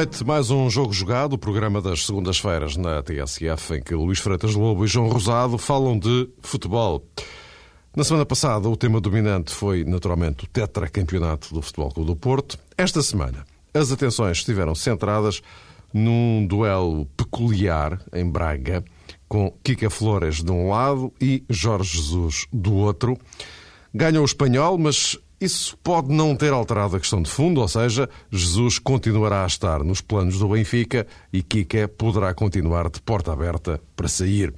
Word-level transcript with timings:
Noite, 0.00 0.24
mais 0.24 0.50
um 0.50 0.70
jogo 0.70 0.94
jogado, 0.94 1.34
o 1.34 1.38
programa 1.38 1.78
das 1.82 2.06
segundas-feiras 2.06 2.74
na 2.74 3.02
TSF, 3.02 3.74
em 3.74 3.82
que 3.82 3.94
Luís 3.94 4.18
Freitas 4.18 4.54
Lobo 4.54 4.82
e 4.82 4.88
João 4.88 5.10
Rosado 5.10 5.58
falam 5.58 5.98
de 5.98 6.26
futebol. 6.40 7.04
Na 7.94 8.02
semana 8.02 8.24
passada, 8.24 8.66
o 8.66 8.78
tema 8.78 8.98
dominante 8.98 9.52
foi, 9.52 9.84
naturalmente, 9.84 10.44
o 10.44 10.46
tetracampeonato 10.46 11.52
do 11.52 11.60
Futebol 11.60 11.90
Clube 11.90 12.06
do 12.06 12.16
Porto. 12.16 12.58
Esta 12.78 13.02
semana, 13.02 13.44
as 13.74 13.92
atenções 13.92 14.38
estiveram 14.38 14.74
centradas 14.74 15.42
num 15.92 16.46
duelo 16.46 17.04
peculiar 17.14 18.00
em 18.14 18.24
Braga, 18.24 18.82
com 19.28 19.52
Kika 19.62 19.90
Flores 19.90 20.42
de 20.42 20.50
um 20.50 20.70
lado 20.70 21.12
e 21.20 21.44
Jorge 21.46 21.98
Jesus 21.98 22.46
do 22.50 22.72
outro. 22.72 23.18
Ganhou 23.92 24.22
o 24.22 24.24
espanhol, 24.24 24.78
mas 24.78 25.18
isso 25.40 25.76
pode 25.82 26.12
não 26.12 26.36
ter 26.36 26.52
alterado 26.52 26.96
a 26.96 27.00
questão 27.00 27.22
de 27.22 27.30
fundo, 27.30 27.60
ou 27.60 27.68
seja, 27.68 28.08
Jesus 28.30 28.78
continuará 28.78 29.44
a 29.44 29.46
estar 29.46 29.82
nos 29.82 30.00
planos 30.00 30.38
do 30.38 30.48
Benfica 30.48 31.06
e 31.32 31.42
Kika 31.42 31.88
poderá 31.88 32.34
continuar 32.34 32.90
de 32.90 33.00
porta 33.00 33.32
aberta 33.32 33.80
para 33.96 34.06
sair. 34.06 34.52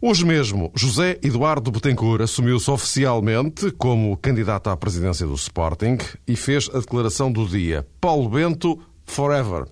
Hoje 0.00 0.24
mesmo, 0.24 0.70
José 0.76 1.18
Eduardo 1.22 1.72
Betancourt 1.72 2.22
assumiu-se 2.22 2.70
oficialmente 2.70 3.72
como 3.72 4.16
candidato 4.18 4.70
à 4.70 4.76
presidência 4.76 5.26
do 5.26 5.34
Sporting 5.34 5.98
e 6.26 6.36
fez 6.36 6.70
a 6.72 6.78
declaração 6.78 7.32
do 7.32 7.44
dia 7.48 7.84
Paulo 8.00 8.28
Bento 8.28 8.78
Forever. 9.06 9.64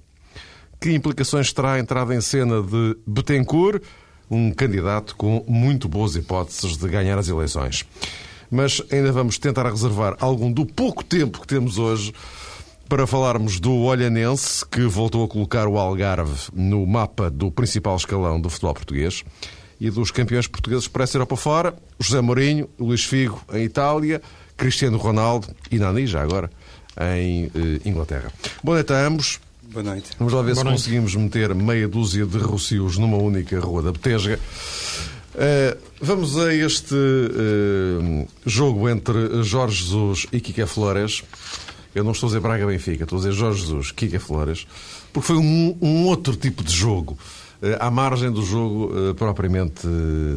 Que 0.80 0.92
implicações 0.92 1.52
terá 1.52 1.74
a 1.74 1.78
entrada 1.78 2.14
em 2.14 2.20
cena 2.20 2.60
de 2.60 2.96
Betancourt, 3.06 3.82
um 4.30 4.50
candidato 4.50 5.14
com 5.14 5.44
muito 5.46 5.88
boas 5.88 6.16
hipóteses 6.16 6.76
de 6.76 6.88
ganhar 6.88 7.18
as 7.18 7.28
eleições? 7.28 7.84
Mas 8.50 8.82
ainda 8.90 9.12
vamos 9.12 9.38
tentar 9.38 9.68
reservar 9.68 10.16
algum 10.20 10.52
do 10.52 10.64
pouco 10.64 11.04
tempo 11.04 11.40
que 11.40 11.46
temos 11.46 11.78
hoje 11.78 12.12
para 12.88 13.06
falarmos 13.06 13.58
do 13.58 13.72
Olhanense, 13.72 14.64
que 14.64 14.82
voltou 14.82 15.24
a 15.24 15.28
colocar 15.28 15.66
o 15.66 15.78
Algarve 15.78 16.50
no 16.54 16.86
mapa 16.86 17.28
do 17.28 17.50
principal 17.50 17.96
escalão 17.96 18.40
do 18.40 18.48
futebol 18.48 18.74
português 18.74 19.24
e 19.80 19.90
dos 19.90 20.10
campeões 20.10 20.46
portugueses 20.46 20.88
para 20.88 21.04
essa 21.04 21.16
Europa 21.16 21.36
fora, 21.36 21.74
José 21.98 22.20
Mourinho, 22.20 22.68
Luís 22.78 23.04
Figo 23.04 23.40
em 23.52 23.64
Itália, 23.64 24.22
Cristiano 24.56 24.96
Ronaldo 24.96 25.48
e 25.70 25.78
Nani, 25.78 26.06
já 26.06 26.22
agora, 26.22 26.50
em 27.18 27.50
eh, 27.54 27.80
Inglaterra. 27.84 28.32
Boa 28.62 28.76
noite 28.76 28.92
a 28.92 29.06
ambos. 29.06 29.40
Boa 29.70 29.82
noite. 29.82 30.10
Vamos 30.18 30.32
lá 30.32 30.40
ver 30.42 30.54
Boa 30.54 30.56
se 30.56 30.64
noite. 30.64 30.78
conseguimos 30.78 31.14
meter 31.14 31.54
meia 31.54 31.88
dúzia 31.88 32.24
de 32.24 32.38
rocios 32.38 32.96
numa 32.96 33.16
única 33.16 33.58
rua 33.60 33.82
da 33.82 33.92
Betesga. 33.92 34.38
Eh, 35.38 35.76
vamos 36.00 36.38
a 36.38 36.54
este 36.54 36.94
eh, 36.94 38.26
jogo 38.46 38.88
entre 38.88 39.42
Jorge 39.42 39.84
Jesus 39.84 40.26
e 40.32 40.40
Kika 40.40 40.66
Flores. 40.66 41.24
Eu 41.94 42.02
não 42.02 42.12
estou 42.12 42.28
a 42.28 42.30
dizer 42.30 42.40
Braga 42.40 42.66
Benfica, 42.66 43.04
estou 43.04 43.18
a 43.18 43.20
dizer 43.20 43.32
Jorge 43.32 43.60
Jesus, 43.60 43.90
Kika 43.90 44.18
Flores, 44.18 44.66
porque 45.12 45.26
foi 45.26 45.36
um, 45.36 45.76
um 45.80 46.06
outro 46.06 46.36
tipo 46.36 46.64
de 46.64 46.74
jogo, 46.74 47.18
eh, 47.60 47.76
à 47.78 47.90
margem 47.90 48.30
do 48.30 48.42
jogo 48.42 49.14
propriamente 49.14 49.86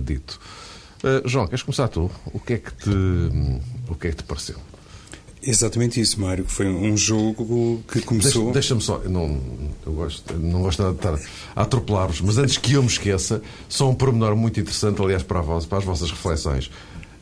dito. 0.03 0.39
João, 1.23 1.47
queres 1.47 1.63
começar 1.63 1.87
tu? 1.87 2.11
O 2.33 2.39
que 2.41 2.53
é 2.53 2.57
que 2.57 2.73
te, 2.73 2.89
o 3.87 3.95
que 3.95 4.07
é 4.07 4.09
que 4.09 4.17
te 4.17 4.23
pareceu? 4.23 4.57
Exatamente 5.41 6.01
isso, 6.01 6.19
Mário. 6.19 6.43
Foi 6.47 6.67
um 6.67 6.97
jogo 6.97 7.81
que 7.91 8.01
começou. 8.01 8.43
Deixa- 8.45 8.53
Deixa-me 8.53 8.81
só, 8.81 8.97
eu 9.03 9.09
não, 9.09 9.39
eu 9.85 9.93
gosto, 9.93 10.33
não 10.37 10.61
gosto 10.61 10.83
de 10.83 10.95
estar 10.95 11.17
a 11.55 11.61
atropelar-vos, 11.61 12.19
mas 12.21 12.37
antes 12.37 12.57
que 12.57 12.73
eu 12.73 12.81
me 12.83 12.89
esqueça, 12.89 13.41
só 13.69 13.89
um 13.89 13.95
pormenor 13.95 14.35
muito 14.35 14.59
interessante, 14.59 15.01
aliás, 15.01 15.23
para, 15.23 15.39
vós- 15.41 15.65
para 15.65 15.77
as 15.77 15.85
vossas 15.85 16.11
reflexões. 16.11 16.69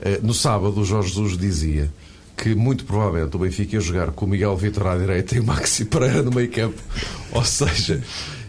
Eh, 0.02 0.20
No 0.24 0.34
sábado, 0.34 0.80
o 0.82 0.86
Jorge 0.86 1.10
Jesus 1.10 1.38
dizia 1.38 1.94
que 2.36 2.54
muito 2.56 2.86
provavelmente 2.86 3.36
o 3.36 3.40
Benfica 3.40 3.76
ia 3.76 3.82
jogar 3.82 4.12
com 4.12 4.26
o 4.26 4.30
Miguel 4.30 4.56
Vitor 4.58 4.88
à 4.88 4.98
direita 4.98 5.36
e 5.36 5.40
o 5.40 5.44
Maxi 5.44 5.86
Pereira 5.86 6.22
no 6.24 6.32
meio 6.32 6.50
campo. 6.52 6.82
Ou 7.32 7.44
seja, 7.46 8.02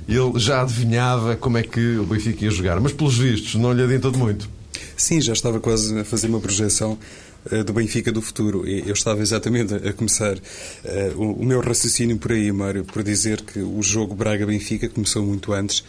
ele 0.09 0.38
já 0.38 0.62
adivinhava 0.62 1.37
como 1.37 1.59
é 1.59 1.62
que 1.62 1.97
o 1.98 2.04
Benfica 2.04 2.44
ia 2.47 2.50
jogar, 2.50 2.81
mas 2.81 2.93
pelos 2.93 3.16
vistos 3.19 3.54
não 3.54 3.72
lhe 3.72 3.82
adianta 3.82 4.10
de 4.10 4.16
muito. 4.19 4.48
Sim, 4.97 5.20
já 5.20 5.32
estava 5.32 5.60
quase 5.60 5.97
a 5.98 6.04
fazer 6.04 6.26
uma 6.28 6.41
projeção 6.41 6.98
do 7.65 7.72
Benfica 7.72 8.12
do 8.12 8.21
futuro. 8.21 8.66
Eu 8.66 8.93
estava 8.93 9.21
exatamente 9.22 9.75
a 9.75 9.93
começar 9.93 10.37
eh, 10.84 11.12
o 11.16 11.44
meu 11.44 11.60
raciocínio 11.60 12.19
por 12.19 12.32
aí, 12.32 12.50
Mário, 12.53 12.84
por 12.84 13.03
dizer 13.03 13.43
que 13.43 13.60
o 13.60 13.82
jogo 13.82 14.15
Braga-Benfica 14.15 14.88
começou 14.88 15.25
muito 15.25 15.53
antes 15.53 15.84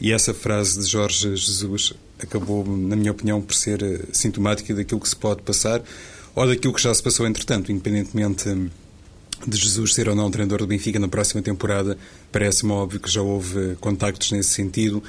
e 0.00 0.12
essa 0.12 0.34
frase 0.34 0.78
de 0.78 0.86
Jorge 0.86 1.34
Jesus 1.36 1.94
acabou, 2.18 2.66
na 2.66 2.96
minha 2.96 3.10
opinião, 3.10 3.40
por 3.40 3.54
ser 3.54 3.82
eh, 3.82 4.00
sintomática 4.12 4.74
daquilo 4.74 5.00
que 5.00 5.08
se 5.08 5.16
pode 5.16 5.42
passar 5.42 5.82
ou 6.34 6.46
daquilo 6.46 6.74
que 6.74 6.82
já 6.82 6.92
se 6.94 7.02
passou 7.02 7.26
entretanto, 7.26 7.72
independentemente 7.72 8.48
hum, 8.48 8.68
de 9.46 9.56
Jesus 9.56 9.94
ser 9.94 10.08
ou 10.08 10.14
não 10.14 10.30
treinador 10.30 10.58
do 10.58 10.66
Benfica 10.66 10.98
na 10.98 11.08
próxima 11.08 11.40
temporada, 11.40 11.96
parece-me 12.30 12.72
óbvio 12.72 13.00
que 13.00 13.10
já 13.10 13.22
houve 13.22 13.72
eh, 13.72 13.76
contactos 13.80 14.32
nesse 14.32 14.50
sentido, 14.50 15.02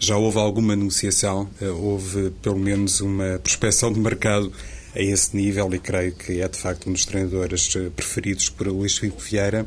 já 0.00 0.16
houve 0.16 0.38
alguma 0.38 0.74
negociação, 0.74 1.48
eh, 1.60 1.68
houve 1.68 2.30
pelo 2.42 2.58
menos 2.58 3.00
uma 3.00 3.38
prospecção 3.38 3.92
de 3.92 4.00
mercado 4.00 4.52
a 4.94 5.00
esse 5.00 5.36
nível 5.36 5.72
e 5.74 5.78
creio 5.78 6.12
que 6.12 6.40
é 6.40 6.48
de 6.48 6.58
facto 6.58 6.88
um 6.88 6.92
dos 6.92 7.04
treinadores 7.04 7.74
eh, 7.76 7.90
preferidos 7.94 8.48
por 8.48 8.66
Luís 8.68 8.98
Filipe 8.98 9.22
Vieira 9.22 9.66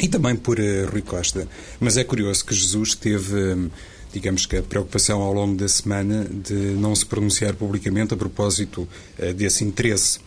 e 0.00 0.08
também 0.08 0.36
por 0.36 0.58
eh, 0.58 0.84
Rui 0.84 1.02
Costa. 1.02 1.46
Mas 1.78 1.96
é 1.96 2.04
curioso 2.04 2.44
que 2.44 2.54
Jesus 2.54 2.94
teve, 2.94 3.70
digamos 4.12 4.46
que 4.46 4.56
a 4.56 4.62
preocupação 4.62 5.22
ao 5.22 5.32
longo 5.32 5.56
da 5.56 5.68
semana 5.68 6.24
de 6.24 6.54
não 6.54 6.94
se 6.94 7.06
pronunciar 7.06 7.54
publicamente 7.54 8.14
a 8.14 8.16
propósito 8.16 8.88
eh, 9.18 9.32
desse 9.32 9.64
interesse 9.64 10.18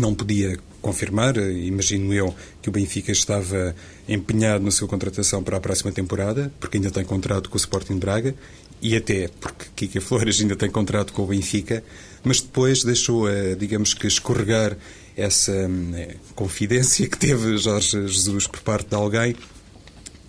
não 0.00 0.14
podia 0.14 0.58
confirmar, 0.80 1.36
eh, 1.36 1.52
imagino 1.52 2.12
eu, 2.12 2.34
que 2.62 2.68
o 2.68 2.72
Benfica 2.72 3.12
estava 3.12 3.74
empenhado 4.08 4.64
na 4.64 4.70
sua 4.70 4.88
contratação 4.88 5.42
para 5.42 5.58
a 5.58 5.60
próxima 5.60 5.92
temporada, 5.92 6.52
porque 6.58 6.78
ainda 6.78 6.90
tem 6.90 7.04
contrato 7.04 7.50
com 7.50 7.56
o 7.56 7.60
Sporting 7.60 7.98
Braga, 7.98 8.34
e 8.82 8.96
até 8.96 9.28
porque 9.28 9.66
Kika 9.76 10.00
Flores 10.02 10.40
ainda 10.40 10.56
tem 10.56 10.70
contrato 10.70 11.12
com 11.12 11.22
o 11.22 11.26
Benfica, 11.26 11.84
mas 12.24 12.40
depois 12.40 12.82
deixou, 12.82 13.26
digamos 13.58 13.94
que, 13.94 14.06
escorregar 14.06 14.76
essa 15.16 15.52
hum, 15.52 15.92
eh, 15.94 16.16
confidência 16.34 17.06
que 17.06 17.18
teve 17.18 17.56
Jorge 17.58 18.06
Jesus 18.06 18.46
por 18.46 18.60
parte 18.60 18.88
de 18.88 18.94
alguém 18.94 19.36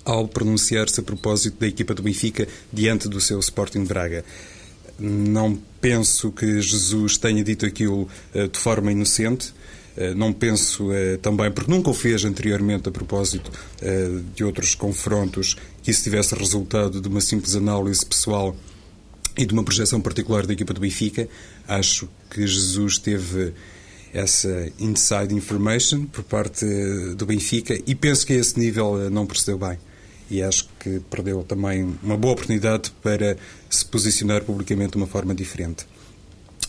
ao 0.04 0.28
pronunciar-se 0.28 1.00
a 1.00 1.04
propósito 1.04 1.60
da 1.60 1.68
equipa 1.68 1.94
do 1.94 2.02
Benfica 2.02 2.48
diante 2.74 3.08
do 3.08 3.22
seu 3.22 3.40
Sporting 3.40 3.86
Braga. 3.86 4.26
Não 5.00 5.58
penso 5.80 6.32
que 6.32 6.62
Jesus 6.62 7.18
tenha 7.18 7.44
dito 7.44 7.66
aquilo 7.66 8.08
eh, 8.34 8.48
de 8.48 8.58
forma 8.58 8.92
inocente. 8.92 9.54
Eh, 9.98 10.14
Não 10.14 10.32
penso 10.32 10.92
eh, 10.92 11.18
também, 11.18 11.52
porque 11.52 11.70
nunca 11.70 11.90
o 11.90 11.94
fez 11.94 12.24
anteriormente 12.24 12.88
a 12.88 12.92
propósito 12.92 13.52
eh, 13.82 14.22
de 14.36 14.44
outros 14.44 14.76
confrontos, 14.76 15.58
que 15.84 15.92
isso 15.92 16.04
tivesse 16.04 16.34
resultado 16.36 17.02
de 17.02 17.08
uma 17.08 17.22
simples 17.22 17.56
análise 17.56 18.06
pessoal 18.06 18.56
e 19.38 19.46
de 19.46 19.54
uma 19.54 19.64
projeção 19.64 20.02
particular 20.02 20.46
da 20.46 20.54
equipa 20.54 20.74
do 20.74 20.82
Benfica. 20.82 21.28
Acho 21.68 22.08
que 22.30 22.46
Jesus 22.46 22.98
teve 22.98 23.54
essa 24.14 24.70
inside 24.78 25.34
information 25.34 26.06
por 26.06 26.24
parte 26.24 26.66
do 27.16 27.26
Benfica 27.26 27.78
e 27.88 27.96
penso 27.96 28.26
que 28.26 28.34
a 28.34 28.36
esse 28.36 28.60
nível 28.60 29.10
não 29.10 29.26
procedeu 29.26 29.58
bem. 29.58 29.78
E 30.30 30.42
acho 30.42 30.68
que 30.80 31.00
perdeu 31.10 31.44
também 31.44 31.96
uma 32.04 32.18
boa 32.18 32.34
oportunidade 32.34 32.92
para 33.02 33.38
se 33.70 33.86
posicionar 33.86 34.44
publicamente 34.44 34.92
de 34.92 34.98
uma 34.98 35.08
forma 35.08 35.34
diferente. 35.34 35.86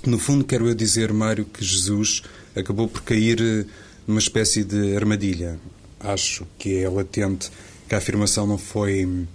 No 0.04 0.18
fundo, 0.18 0.44
quero 0.44 0.68
eu 0.68 0.74
dizer, 0.74 1.12
Mário, 1.12 1.44
que 1.44 1.64
Jesus 1.64 2.22
acabou 2.56 2.88
por 2.88 3.02
cair 3.02 3.40
eh, 3.40 3.64
numa 4.04 4.18
espécie 4.18 4.64
de 4.64 4.96
armadilha. 4.96 5.60
Acho 6.00 6.44
que 6.58 6.78
é 6.78 6.88
latente 6.88 7.52
que 7.88 7.94
a 7.94 7.98
afirmação 7.98 8.44
não 8.44 8.58
foi 8.58 9.06
hum, 9.06 9.26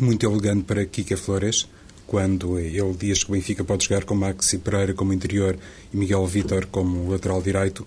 muito 0.00 0.24
elegante 0.24 0.64
para 0.64 0.86
Kika 0.86 1.18
Flores, 1.18 1.68
quando 2.06 2.58
ele 2.58 2.94
diz 2.98 3.22
que 3.22 3.30
o 3.30 3.34
Benfica 3.34 3.62
pode 3.62 3.84
jogar 3.84 4.04
com 4.04 4.14
Maxi 4.14 4.56
Pereira 4.56 4.94
como 4.94 5.12
interior 5.12 5.58
e 5.92 5.96
Miguel 5.98 6.26
Vítor 6.26 6.64
como 6.66 7.10
lateral 7.10 7.42
direito. 7.42 7.86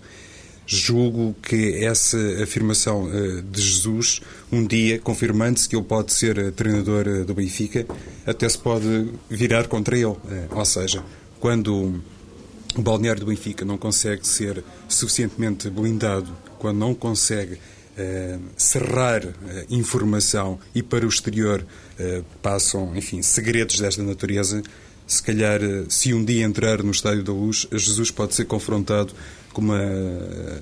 Julgo 0.68 1.36
que 1.42 1.84
essa 1.84 2.18
afirmação 2.44 3.10
eh, 3.12 3.42
de 3.42 3.60
Jesus, 3.60 4.22
um 4.52 4.64
dia, 4.68 5.00
confirmando-se 5.00 5.68
que 5.68 5.76
ele 5.76 5.84
pode 5.84 6.14
ser 6.14 6.38
eh, 6.38 6.52
treinador 6.52 7.26
do 7.26 7.34
Benfica, 7.34 7.88
até 8.24 8.48
se 8.48 8.60
pode 8.60 9.10
virar 9.28 9.68
contra 9.68 9.98
ele. 9.98 10.16
Ou 10.52 10.64
seja, 10.64 11.04
quando 11.44 12.02
o 12.74 12.82
balneário 12.82 13.20
do 13.20 13.26
Benfica 13.26 13.66
não 13.66 13.78
consegue 13.78 14.26
ser 14.26 14.64
suficientemente 14.88 15.70
blindado, 15.70 16.34
quando 16.58 16.78
não 16.78 16.96
consegue 16.96 17.60
eh, 17.98 18.40
cerrar 18.56 19.26
eh, 19.26 19.66
informação 19.70 20.58
e 20.74 20.82
para 20.82 21.06
o 21.06 21.10
exterior 21.10 21.68
eh, 22.00 22.24
passam, 22.42 22.96
enfim, 22.96 23.22
segredos 23.22 23.78
desta 23.78 24.02
natureza, 24.02 24.64
se 25.06 25.22
calhar, 25.22 25.62
eh, 25.62 25.84
se 25.90 26.14
um 26.14 26.24
dia 26.24 26.46
entrar 26.46 26.82
no 26.82 26.92
Estádio 26.92 27.24
da 27.24 27.34
Luz, 27.34 27.68
Jesus 27.74 28.10
pode 28.10 28.36
ser 28.36 28.46
confrontado 28.46 29.14
com 29.52 29.60
uma 29.60 29.84
eh, 29.84 30.62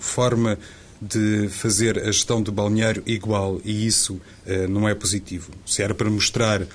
forma 0.00 0.58
de 1.00 1.48
fazer 1.50 2.00
a 2.00 2.06
gestão 2.06 2.42
do 2.42 2.50
balneário 2.50 3.04
igual 3.06 3.60
e 3.64 3.86
isso 3.86 4.20
eh, 4.44 4.66
não 4.66 4.88
é 4.88 4.94
positivo. 4.96 5.52
Se 5.64 5.84
era 5.84 5.94
para 5.94 6.10
mostrar 6.10 6.66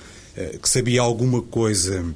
que 0.62 0.68
sabia 0.68 1.00
alguma 1.00 1.40
coisa 1.40 2.14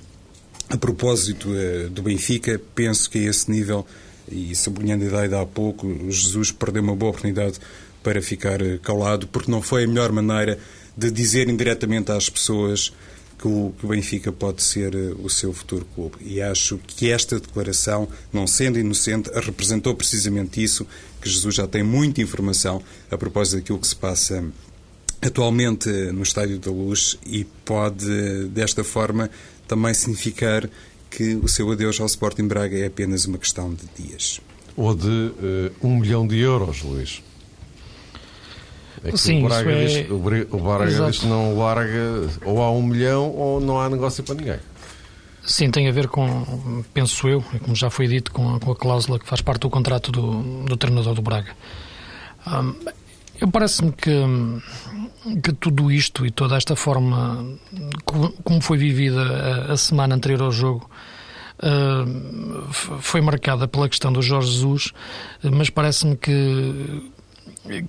a 0.71 0.77
propósito 0.77 1.53
eh, 1.53 1.89
do 1.91 2.01
Benfica, 2.01 2.61
penso 2.75 3.11
que 3.11 3.19
a 3.19 3.31
esse 3.31 3.51
nível, 3.51 3.85
e 4.31 4.55
sublinhando 4.55 5.05
a 5.05 5.09
ideia 5.09 5.29
de 5.29 5.35
há 5.35 5.45
pouco, 5.45 5.89
Jesus 6.09 6.53
perdeu 6.53 6.81
uma 6.81 6.95
boa 6.95 7.11
oportunidade 7.11 7.59
para 8.05 8.23
ficar 8.23 8.61
calado, 8.79 9.27
porque 9.27 9.51
não 9.51 9.61
foi 9.61 9.85
a 9.85 9.89
melhor 9.89 10.13
maneira 10.13 10.59
de 10.97 11.11
dizer 11.11 11.49
indiretamente 11.49 12.13
às 12.13 12.31
pessoas 12.31 12.93
que 13.37 13.49
o, 13.49 13.75
que 13.79 13.85
o 13.85 13.89
Benfica 13.89 14.31
pode 14.31 14.63
ser 14.63 14.95
o 14.95 15.29
seu 15.29 15.53
futuro 15.53 15.87
clube. 15.95 16.17
E 16.21 16.41
acho 16.41 16.79
que 16.87 17.11
esta 17.11 17.41
declaração, 17.41 18.09
não 18.33 18.47
sendo 18.47 18.79
inocente, 18.79 19.31
representou 19.35 19.95
precisamente 19.95 20.63
isso, 20.63 20.87
que 21.21 21.29
Jesus 21.29 21.55
já 21.55 21.67
tem 21.67 21.83
muita 21.83 22.21
informação 22.21 22.83
a 23.11 23.19
propósito 23.19 23.57
daquilo 23.57 23.79
que 23.79 23.89
se 23.89 23.97
passa 23.97 24.45
atualmente 25.23 25.89
no 26.13 26.23
Estádio 26.23 26.59
da 26.59 26.71
Luz 26.71 27.19
e 27.25 27.45
pode, 27.65 28.49
desta 28.49 28.83
forma, 28.83 29.31
também 29.67 29.93
significar 29.95 30.69
que 31.11 31.35
o 31.35 31.49
seu 31.49 31.71
adeus 31.71 32.01
ao 32.01 32.07
Sporting 32.07 32.47
Braga 32.47 32.79
é 32.79 32.87
apenas 32.87 33.25
uma 33.27 33.39
questão 33.39 33.75
de 33.75 33.87
dias. 34.03 34.41
Ou 34.77 34.95
de 34.95 35.09
uh, 35.09 35.73
um 35.83 35.99
milhão 35.99 36.27
de 36.27 36.39
euros, 36.39 36.83
Luís. 36.83 37.23
É 39.03 39.17
Sim, 39.17 39.45
o 39.45 39.49
Braga, 39.49 39.71
é... 39.73 39.87
diz, 39.87 40.11
o 40.11 40.59
Braga 40.59 41.11
diz 41.11 41.19
que 41.19 41.27
não 41.27 41.57
larga 41.59 42.29
ou 42.45 42.63
há 42.63 42.71
um 42.71 42.83
milhão 42.83 43.31
ou 43.31 43.61
não 43.61 43.81
há 43.81 43.89
negócio 43.89 44.23
para 44.23 44.35
ninguém. 44.35 44.59
Sim, 45.43 45.71
tem 45.71 45.89
a 45.89 45.93
ver 45.93 46.07
com, 46.09 46.85
penso 46.93 47.27
eu, 47.27 47.43
como 47.63 47.75
já 47.75 47.89
foi 47.89 48.07
dito, 48.07 48.31
com 48.31 48.57
a, 48.57 48.61
com 48.61 48.71
a 48.73 48.77
cláusula 48.77 49.19
que 49.19 49.27
faz 49.27 49.41
parte 49.41 49.63
do 49.63 49.71
contrato 49.71 50.13
do, 50.13 50.65
do 50.65 50.77
treinador 50.77 51.15
do 51.15 51.23
Braga. 51.23 51.57
Um, 52.47 52.75
parece-me 53.49 53.93
que, 53.93 54.13
que 55.43 55.53
tudo 55.53 55.91
isto 55.91 56.27
e 56.27 56.31
toda 56.31 56.57
esta 56.57 56.77
forma 56.77 57.45
como 58.45 58.61
foi 58.61 58.79
vivida 58.79 59.23
a, 59.69 59.73
a 59.73 59.77
semana 59.77 60.15
anterior 60.15 60.43
ao 60.43 60.53
jogo 60.53 60.91
uh, 61.63 62.73
foi 62.73 63.21
marcada 63.21 63.69
pela 63.69 63.89
questão 63.89 64.13
do 64.13 64.23
Jorge 64.23 64.53
Jesus, 64.53 64.93
mas 65.43 65.71
parece-me 65.71 66.17
que 66.17 67.11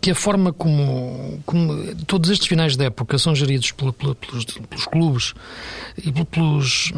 que 0.02 0.12
a 0.12 0.16
forma 0.16 0.52
como, 0.52 1.42
como, 1.46 1.96
todos 2.06 2.30
estes 2.30 2.48
finais 2.48 2.76
de 2.76 2.86
época 2.86 3.18
são 3.18 3.34
geridos 3.34 3.72
pelos, 3.72 3.96
pelos, 3.96 4.86
clubes 4.86 5.34
e 5.98 6.12
pelos, 6.26 6.92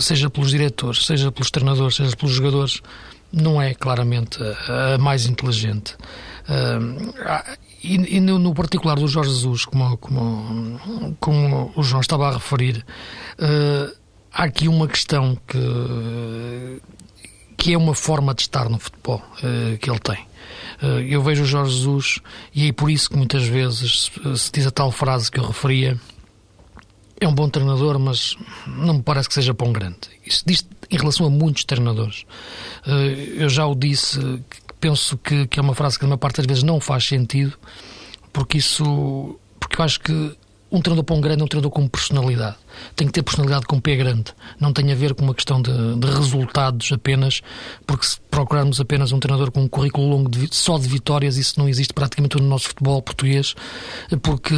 seja 0.00 0.28
pelos 0.28 0.50
diretores, 0.50 1.06
seja 1.06 1.32
pelos 1.32 1.50
treinadores, 1.50 1.96
seja 1.96 2.14
pelos 2.16 2.34
jogadores, 2.34 2.82
não 3.32 3.60
é 3.60 3.74
claramente 3.74 4.38
a, 4.68 4.98
mais 4.98 5.26
inteligente. 5.26 5.96
E, 7.82 8.16
e 8.16 8.20
no, 8.20 8.38
no, 8.38 8.54
particular 8.54 8.96
do 8.96 9.06
Jorge 9.06 9.30
Jesus, 9.30 9.64
como, 9.64 9.96
como, 9.98 11.16
como 11.20 11.72
o 11.76 11.82
João 11.82 12.00
estava 12.00 12.28
a 12.28 12.32
referir, 12.32 12.84
uh, 13.38 13.96
há 14.32 14.44
aqui 14.44 14.66
uma 14.66 14.88
questão 14.88 15.38
que, 15.46 16.82
que 17.56 17.72
é 17.72 17.78
uma 17.78 17.94
forma 17.94 18.34
de 18.34 18.42
estar 18.42 18.68
no 18.68 18.78
futebol 18.78 19.22
uh, 19.38 19.78
que 19.78 19.88
ele 19.88 20.00
tem. 20.00 20.18
Uh, 20.82 21.00
eu 21.08 21.22
vejo 21.22 21.44
o 21.44 21.46
Jorge 21.46 21.76
Jesus 21.76 22.18
e 22.52 22.68
é 22.68 22.72
por 22.72 22.90
isso 22.90 23.10
que 23.10 23.16
muitas 23.16 23.44
vezes 23.46 24.10
se 24.36 24.52
diz 24.52 24.66
a 24.66 24.70
tal 24.72 24.90
frase 24.90 25.30
que 25.30 25.38
eu 25.38 25.46
referia. 25.46 25.98
É 27.20 27.28
um 27.28 27.34
bom 27.34 27.48
treinador, 27.48 27.98
mas 27.98 28.36
não 28.66 28.94
me 28.94 29.02
parece 29.02 29.28
que 29.28 29.34
seja 29.34 29.54
pão 29.54 29.72
grande. 29.72 29.98
Isso 30.24 30.42
diz 30.46 30.66
em 30.90 30.96
relação 30.96 31.26
a 31.26 31.30
muitos 31.30 31.64
treinadores. 31.64 32.24
Eu 33.36 33.48
já 33.48 33.66
o 33.66 33.74
disse 33.74 34.18
penso 34.80 35.18
que, 35.18 35.46
que 35.46 35.58
é 35.58 35.62
uma 35.62 35.74
frase 35.74 35.98
que, 35.98 36.04
na 36.04 36.10
maior 36.10 36.18
parte 36.18 36.36
das 36.36 36.46
vezes, 36.46 36.62
não 36.62 36.80
faz 36.80 37.04
sentido, 37.04 37.56
porque 38.32 38.58
isso. 38.58 39.38
Porque 39.58 39.80
eu 39.80 39.84
acho 39.84 40.00
que 40.00 40.36
um 40.70 40.80
treinador 40.80 41.04
para 41.04 41.16
um 41.16 41.20
grande 41.20 41.40
é 41.40 41.44
um 41.44 41.48
treinador 41.48 41.70
com 41.70 41.88
personalidade. 41.88 42.56
Tem 42.94 43.06
que 43.06 43.12
ter 43.12 43.22
personalidade 43.22 43.66
com 43.66 43.80
pé 43.80 43.96
grande. 43.96 44.34
Não 44.60 44.72
tem 44.72 44.92
a 44.92 44.94
ver 44.94 45.14
com 45.14 45.24
uma 45.24 45.34
questão 45.34 45.62
de, 45.62 45.72
de 45.96 46.06
resultados 46.06 46.92
apenas, 46.92 47.40
porque 47.86 48.06
se 48.06 48.20
procurarmos 48.30 48.78
apenas 48.78 49.10
um 49.10 49.18
treinador 49.18 49.50
com 49.50 49.62
um 49.62 49.68
currículo 49.68 50.08
longo 50.08 50.28
de, 50.28 50.54
só 50.54 50.78
de 50.78 50.86
vitórias, 50.86 51.36
isso 51.38 51.58
não 51.58 51.68
existe 51.68 51.94
praticamente 51.94 52.36
no 52.36 52.46
nosso 52.46 52.68
futebol 52.68 53.00
português, 53.00 53.54
porque 54.22 54.54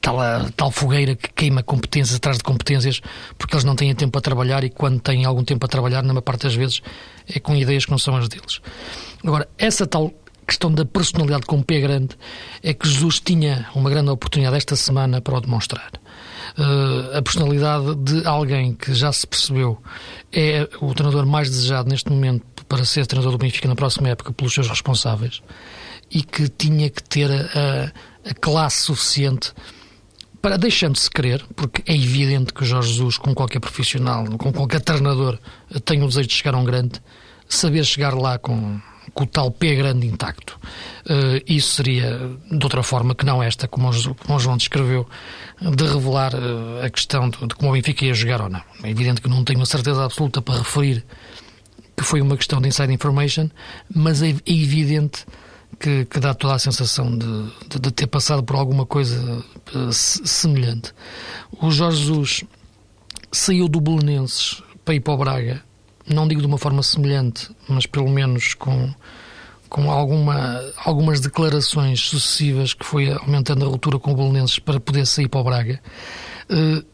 tal, 0.00 0.16
tal 0.56 0.70
fogueira 0.70 1.16
que 1.16 1.28
queima 1.32 1.62
competências 1.62 2.16
atrás 2.16 2.38
de 2.38 2.44
competências, 2.44 3.00
porque 3.36 3.54
eles 3.54 3.64
não 3.64 3.74
têm 3.74 3.94
tempo 3.94 4.16
a 4.16 4.20
trabalhar 4.20 4.62
e 4.62 4.70
quando 4.70 5.00
têm 5.00 5.24
algum 5.24 5.44
tempo 5.44 5.66
a 5.66 5.68
trabalhar, 5.68 6.02
na 6.02 6.12
maior 6.12 6.22
parte 6.22 6.44
das 6.44 6.54
vezes, 6.54 6.80
é 7.28 7.40
com 7.40 7.56
ideias 7.56 7.84
que 7.84 7.90
não 7.90 7.98
são 7.98 8.16
as 8.16 8.28
deles. 8.28 8.60
Agora, 9.24 9.48
essa 9.58 9.86
tal 9.86 10.12
questão 10.44 10.72
da 10.72 10.84
personalidade 10.84 11.46
com 11.46 11.62
pé 11.62 11.80
grande 11.80 12.16
é 12.62 12.72
que 12.72 12.88
Jesus 12.88 13.20
tinha 13.20 13.68
uma 13.74 13.90
grande 13.90 14.10
oportunidade 14.10 14.56
esta 14.56 14.76
semana 14.76 15.20
para 15.20 15.36
o 15.36 15.40
demonstrar. 15.40 15.90
Uh, 16.58 17.16
a 17.16 17.22
personalidade 17.22 17.94
de 17.96 18.26
alguém 18.26 18.74
que 18.74 18.94
já 18.94 19.12
se 19.12 19.26
percebeu 19.26 19.82
é 20.32 20.68
o 20.80 20.94
treinador 20.94 21.26
mais 21.26 21.50
desejado 21.50 21.88
neste 21.88 22.10
momento 22.10 22.44
para 22.68 22.84
ser 22.84 23.06
treinador 23.06 23.32
do 23.32 23.38
Benfica 23.38 23.66
na 23.68 23.74
próxima 23.74 24.08
época 24.08 24.32
pelos 24.32 24.54
seus 24.54 24.68
responsáveis 24.68 25.42
e 26.10 26.22
que 26.22 26.48
tinha 26.48 26.88
que 26.90 27.02
ter 27.02 27.30
a, 27.30 27.92
a 28.28 28.34
classe 28.34 28.82
suficiente 28.82 29.52
para 30.40 30.58
deixando-se 30.58 31.10
querer, 31.10 31.42
porque 31.56 31.82
é 31.90 31.96
evidente 31.96 32.52
que 32.52 32.62
o 32.62 32.66
Jorge 32.66 32.92
Jesus, 32.92 33.16
com 33.16 33.34
qualquer 33.34 33.60
profissional, 33.60 34.26
com 34.36 34.52
qualquer 34.52 34.82
treinador, 34.82 35.38
tem 35.86 36.02
o 36.02 36.06
desejo 36.06 36.28
de 36.28 36.34
chegar 36.34 36.54
a 36.54 36.58
um 36.58 36.64
grande, 36.64 37.00
saber 37.48 37.82
chegar 37.82 38.12
lá 38.12 38.38
com, 38.38 38.78
com 39.14 39.24
o 39.24 39.26
tal 39.26 39.50
pé 39.50 39.74
grande 39.74 40.06
intacto. 40.06 40.58
Uh, 41.06 41.40
isso 41.46 41.76
seria 41.76 42.30
de 42.50 42.64
outra 42.64 42.82
forma 42.82 43.14
que 43.14 43.24
não 43.24 43.42
esta, 43.42 43.68
como 43.68 43.88
o, 43.88 44.14
como 44.14 44.36
o 44.36 44.40
João 44.40 44.56
descreveu, 44.56 45.08
de 45.60 45.84
revelar 45.84 46.34
uh, 46.34 46.84
a 46.84 46.90
questão 46.90 47.30
de, 47.30 47.38
de, 47.46 47.54
como 47.54 47.70
o 47.70 47.74
Benfica 47.74 48.04
ia 48.04 48.14
jogar 48.14 48.42
ou 48.42 48.48
não. 48.48 48.62
É 48.82 48.90
evidente 48.90 49.20
que 49.20 49.28
não 49.28 49.44
tenho 49.44 49.62
a 49.62 49.66
certeza 49.66 50.04
absoluta 50.04 50.42
para 50.42 50.58
referir 50.58 51.04
que 51.96 52.02
foi 52.02 52.20
uma 52.20 52.36
questão 52.36 52.60
de 52.60 52.68
inside 52.68 52.92
information, 52.92 53.48
mas 53.94 54.20
é, 54.20 54.30
é 54.30 54.34
evidente 54.46 55.24
que, 55.78 56.04
que, 56.06 56.18
dá 56.18 56.34
toda 56.34 56.54
a 56.54 56.58
sensação 56.58 57.16
de, 57.16 57.26
de, 57.68 57.78
de 57.78 57.90
ter 57.92 58.08
passado 58.08 58.42
por 58.42 58.56
alguma 58.56 58.84
coisa 58.84 59.44
uh, 59.74 59.92
semelhante. 59.92 60.92
O 61.60 61.70
Jorge 61.70 62.04
Jesus 62.04 62.44
saiu 63.30 63.68
do 63.68 63.80
Belenenses 63.80 64.60
para 64.84 64.94
ir 64.94 65.00
para 65.00 65.14
o 65.14 65.16
Braga, 65.16 65.62
não 66.08 66.26
digo 66.28 66.40
de 66.40 66.46
uma 66.46 66.58
forma 66.58 66.82
semelhante, 66.82 67.50
mas 67.68 67.86
pelo 67.86 68.08
menos 68.08 68.54
com, 68.54 68.92
com 69.68 69.90
alguma, 69.90 70.60
algumas 70.84 71.20
declarações 71.20 72.00
sucessivas 72.00 72.74
que 72.74 72.84
foi 72.84 73.12
aumentando 73.12 73.64
a 73.64 73.68
ruptura 73.68 73.98
com 73.98 74.12
o 74.12 74.16
Belenenses 74.16 74.58
para 74.58 74.80
poder 74.80 75.06
sair 75.06 75.28
para 75.28 75.40
o 75.40 75.44
Braga. 75.44 75.80
Uh, 76.50 76.84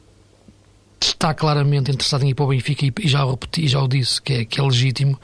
está 1.01 1.33
claramente 1.33 1.91
interessado 1.91 2.25
em 2.25 2.31
ir 2.31 2.35
para 2.35 2.45
o 2.45 2.49
Benfica 2.49 2.85
e, 2.85 2.93
e 3.01 3.09
já 3.09 3.25
repeti, 3.25 3.67
já 3.67 3.81
o 3.81 3.89
disse, 3.89 4.21
que 4.21 4.33
é, 4.35 4.45
que 4.45 4.61
é 4.61 4.63
legítimo 4.63 5.19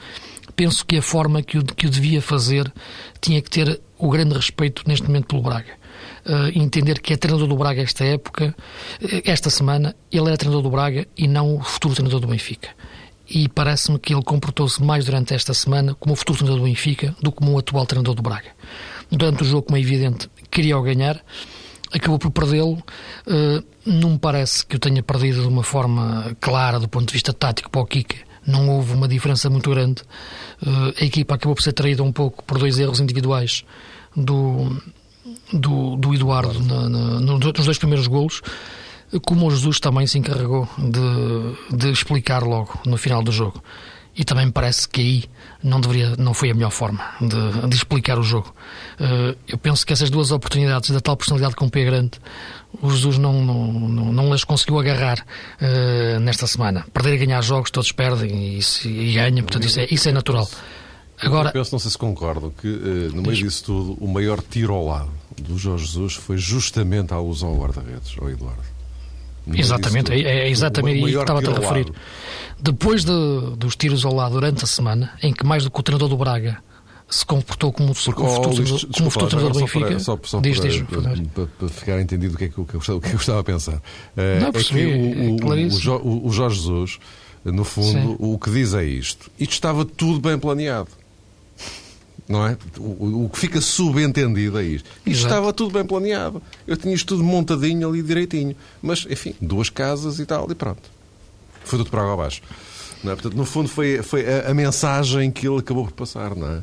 penso 0.57 0.83
que 0.83 0.97
a 0.97 1.01
forma 1.01 1.41
que 1.41 1.59
o, 1.59 1.63
que 1.63 1.85
o 1.85 1.89
devia 1.89 2.21
fazer 2.21 2.69
tinha 3.21 3.41
que 3.41 3.49
ter 3.49 3.79
o 3.97 4.09
grande 4.09 4.33
respeito 4.33 4.83
neste 4.87 5.05
momento 5.05 5.27
pelo 5.27 5.43
Braga. 5.43 5.77
Uh, 6.25 6.59
entender 6.59 6.99
que 6.99 7.13
é 7.13 7.17
treinador 7.17 7.47
do 7.47 7.55
Braga 7.55 7.81
esta 7.81 8.03
época, 8.03 8.53
eh, 9.01 9.21
esta 9.25 9.49
semana, 9.49 9.95
ele 10.11 10.29
é 10.29 10.35
treinador 10.35 10.61
do 10.61 10.69
Braga 10.69 11.07
e 11.15 11.27
não 11.27 11.55
o 11.55 11.61
futuro 11.61 11.93
treinador 11.93 12.19
do 12.19 12.27
Benfica. 12.27 12.69
E 13.29 13.49
parece-me 13.49 13.99
que 13.99 14.13
ele 14.13 14.23
comportou-se 14.23 14.81
mais 14.81 15.05
durante 15.05 15.33
esta 15.33 15.53
semana 15.53 15.95
como 15.95 16.13
o 16.13 16.15
futuro 16.15 16.37
treinador 16.37 16.63
do 16.63 16.69
Benfica 16.69 17.15
do 17.21 17.31
que 17.31 17.37
como 17.37 17.53
o 17.53 17.57
atual 17.57 17.85
treinador 17.85 18.15
do 18.15 18.21
Braga. 18.21 18.51
Durante 19.11 19.43
o 19.43 19.45
jogo, 19.45 19.63
como 19.63 19.77
é 19.77 19.81
evidente, 19.81 20.29
queria 20.49 20.77
o 20.77 20.81
ganhar, 20.81 21.21
acabou 21.91 22.19
por 22.19 22.31
perdê-lo. 22.31 22.81
Uh, 23.27 23.63
não 23.85 24.11
me 24.11 24.19
parece 24.19 24.65
que 24.65 24.75
o 24.75 24.79
tenha 24.79 25.03
perdido 25.03 25.41
de 25.41 25.47
uma 25.47 25.63
forma 25.63 26.35
clara 26.39 26.79
do 26.79 26.87
ponto 26.87 27.07
de 27.07 27.13
vista 27.13 27.33
tático 27.33 27.69
para 27.69 27.81
o 27.81 27.85
Kika 27.85 28.27
não 28.47 28.69
houve 28.69 28.93
uma 28.93 29.07
diferença 29.07 29.49
muito 29.49 29.69
grande. 29.69 30.01
Uh, 30.65 30.93
a 30.99 31.03
equipa 31.03 31.35
acabou 31.35 31.53
por 31.53 31.61
ser 31.61 31.73
traída 31.73 32.01
um 32.01 32.13
pouco 32.13 32.43
por 32.45 32.57
dois 32.57 32.79
erros 32.79 33.01
individuais 33.01 33.65
do, 34.15 34.81
do, 35.51 35.97
do 35.97 36.13
Eduardo 36.15 36.63
na, 36.63 36.89
na, 36.89 37.19
nos 37.19 37.39
dois 37.39 37.77
primeiros 37.77 38.07
golos, 38.07 38.41
como 39.25 39.47
o 39.47 39.51
Jesus 39.51 39.79
também 39.79 40.05
se 40.07 40.17
encarregou 40.17 40.67
de, 40.77 41.77
de 41.77 41.91
explicar 41.91 42.43
logo 42.43 42.79
no 42.85 42.97
final 42.97 43.23
do 43.23 43.31
jogo. 43.31 43.63
E 44.15 44.23
também 44.23 44.47
me 44.47 44.51
parece 44.51 44.89
que 44.89 44.99
aí 44.99 45.23
não 45.63 45.79
deveria, 45.79 46.15
não 46.17 46.33
foi 46.33 46.49
a 46.49 46.53
melhor 46.53 46.71
forma 46.71 47.03
de, 47.21 47.67
de 47.67 47.75
explicar 47.75 48.17
o 48.17 48.23
jogo. 48.23 48.51
Uh, 48.99 49.37
eu 49.47 49.59
penso 49.59 49.85
que 49.85 49.93
essas 49.93 50.09
duas 50.09 50.31
oportunidades 50.31 50.89
da 50.89 50.99
tal 50.99 51.15
personalidade 51.15 51.55
com 51.55 51.67
o 51.67 51.69
pé 51.69 51.85
grande 51.85 52.19
o 52.81 52.89
Jesus 52.89 53.19
não, 53.19 53.43
não, 53.43 53.71
não, 53.71 54.11
não 54.11 54.33
as 54.33 54.43
conseguiu 54.43 54.79
agarrar 54.79 55.19
uh, 55.19 56.19
nesta 56.19 56.47
semana. 56.47 56.85
Perder 56.91 57.13
e 57.13 57.25
ganhar 57.25 57.41
jogos, 57.41 57.69
todos 57.69 57.91
perdem 57.91 58.59
e, 58.59 58.87
e 58.87 59.13
ganham, 59.13 59.43
portanto 59.43 59.65
isso 59.65 59.79
é, 59.79 59.87
isso 59.89 60.09
é 60.09 60.11
natural. 60.11 60.49
Agora, 61.19 61.49
eu 61.49 61.53
penso, 61.53 61.71
não 61.71 61.79
sei 61.79 61.91
se 61.91 61.97
concordo, 61.97 62.53
que 62.59 62.67
uh, 62.67 63.15
no 63.15 63.21
meio 63.21 63.35
disso 63.35 63.63
tudo, 63.65 63.97
o 64.03 64.07
maior 64.07 64.41
tiro 64.41 64.73
ao 64.73 64.85
lado 64.85 65.11
do 65.39 65.57
Jorge 65.57 65.85
Jesus 65.85 66.15
foi 66.15 66.37
justamente 66.37 67.13
a 67.13 67.17
alusão 67.17 67.49
ao 67.49 67.57
guarda-redes, 67.57 68.15
ao 68.19 68.29
Eduardo. 68.29 68.76
Exatamente, 69.53 70.11
é, 70.11 70.21
é, 70.21 70.49
exatamente 70.49 71.03
aí 71.03 71.11
que 71.11 71.19
estava 71.19 71.39
a 71.39 71.59
referir. 71.59 71.91
Depois 72.59 73.03
de, 73.05 73.55
dos 73.55 73.75
tiros 73.75 74.03
ao 74.03 74.13
lado 74.13 74.33
durante 74.33 74.63
a 74.63 74.67
semana, 74.67 75.11
em 75.21 75.31
que 75.31 75.45
mais 75.45 75.63
do 75.63 75.71
que 75.71 75.79
o 75.79 75.83
treinador 75.83 76.09
do 76.09 76.17
Braga 76.17 76.57
se 77.09 77.25
comportou 77.25 77.71
como, 77.71 77.93
Porque, 77.93 78.11
como, 78.11 78.29
futuro, 78.29 78.63
desculpa, 78.63 78.97
como 78.97 79.09
futuro 79.09 79.29
treinador 79.29 79.53
do 79.53 79.59
Benfica. 79.59 79.99
Só, 79.99 80.19
só 80.23 80.41
diz, 80.41 80.59
diz, 80.59 80.81
para, 80.81 81.45
para, 81.45 81.69
ficar 81.69 82.01
entendido 82.01 82.35
o 82.35 82.37
que 82.37 82.45
é 82.45 82.49
que, 82.49 82.59
o 82.59 82.65
que, 82.65 82.75
eu, 82.75 82.97
o 82.97 83.01
que 83.01 83.13
eu 83.13 83.15
estava 83.15 83.39
a 83.39 83.43
pensar. 83.43 83.81
Não, 84.15 84.47
é 84.47 84.51
percebi, 84.51 84.79
que 84.81 85.45
o, 85.45 85.53
é 85.53 85.97
o, 85.97 86.27
o, 86.27 86.31
Jorge 86.31 86.57
Jesus, 86.57 86.99
no 87.45 87.63
fundo, 87.63 88.09
Sim. 88.09 88.15
o 88.19 88.37
que 88.37 88.51
diz 88.51 88.73
é 88.73 88.83
isto. 88.83 89.31
Isto 89.39 89.53
estava 89.53 89.85
tudo 89.85 90.19
bem 90.19 90.37
planeado. 90.37 90.89
Não 92.27 92.45
é? 92.45 92.57
O, 92.77 93.25
o 93.25 93.29
que 93.29 93.39
fica 93.39 93.61
subentendido 93.61 94.59
é 94.59 94.63
isto. 94.63 94.89
Isto 95.05 95.09
Exato. 95.09 95.27
estava 95.27 95.53
tudo 95.53 95.71
bem 95.71 95.85
planeado. 95.85 96.41
Eu 96.65 96.75
tinha 96.75 96.93
isto 96.93 97.07
tudo 97.07 97.23
montadinho 97.23 97.87
ali 97.87 98.01
direitinho. 98.01 98.55
Mas, 98.81 99.07
enfim, 99.09 99.33
duas 99.39 99.69
casas 99.69 100.19
e 100.19 100.25
tal, 100.25 100.49
e 100.51 100.55
pronto. 100.55 100.81
Foi 101.63 101.79
tudo 101.79 101.89
para 101.89 102.01
água 102.01 102.13
abaixo. 102.13 102.41
Não 103.03 103.13
é? 103.13 103.15
Portanto, 103.15 103.35
no 103.35 103.45
fundo, 103.45 103.69
foi, 103.69 104.01
foi 104.03 104.25
a, 104.27 104.49
a 104.51 104.53
mensagem 104.53 105.31
que 105.31 105.47
ele 105.47 105.59
acabou 105.59 105.85
por 105.85 105.93
passar, 105.93 106.35
não 106.35 106.51
é? 106.51 106.61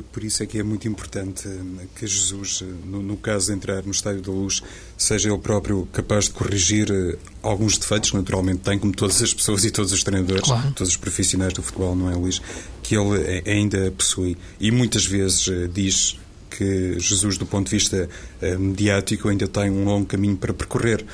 Por, 0.00 0.24
isso 0.24 0.42
é 0.42 0.46
que 0.46 0.58
é 0.58 0.62
muito 0.62 0.88
importante 0.88 1.46
eh, 1.46 1.86
que 1.94 2.06
Jesus, 2.06 2.62
eh, 2.62 2.66
no, 2.86 3.02
no 3.02 3.16
caso 3.16 3.48
de 3.48 3.52
entrar 3.52 3.82
no 3.82 3.90
Estádio 3.90 4.22
da 4.22 4.32
Luz, 4.32 4.62
seja 4.96 5.28
ele 5.28 5.38
próprio 5.38 5.86
capaz 5.92 6.24
de 6.24 6.30
corrigir 6.30 6.90
eh, 6.90 7.18
alguns 7.42 7.76
defeitos 7.76 8.10
que 8.10 8.16
naturalmente 8.16 8.60
tem, 8.60 8.78
como 8.78 8.92
todas 8.94 9.20
as 9.20 9.34
pessoas 9.34 9.64
e 9.64 9.70
todos 9.70 9.92
os 9.92 10.02
treinadores, 10.02 10.44
Claro. 10.44 10.72
todos 10.72 10.92
os 10.92 10.96
profissionais 10.96 11.52
do 11.52 11.62
futebol, 11.62 11.94
não 11.94 12.10
é, 12.10 12.14
Luís? 12.14 12.40
Que 12.82 12.96
ele 12.96 13.42
ainda 13.46 13.90
possui. 13.90 14.36
E 14.58 14.70
muitas 14.70 15.04
vezes 15.04 15.46
diz 15.72 16.18
que 16.50 16.98
Jesus, 16.98 17.36
do 17.36 17.44
ponto 17.46 17.68
de 17.68 17.76
vista 17.76 18.08
mediático, 18.58 19.28
ainda 19.28 19.46
tem 19.48 19.70
um 19.70 19.84
longo 19.84 20.06
caminho 20.06 20.36
para 20.36 20.52
percorrer. 20.52 21.04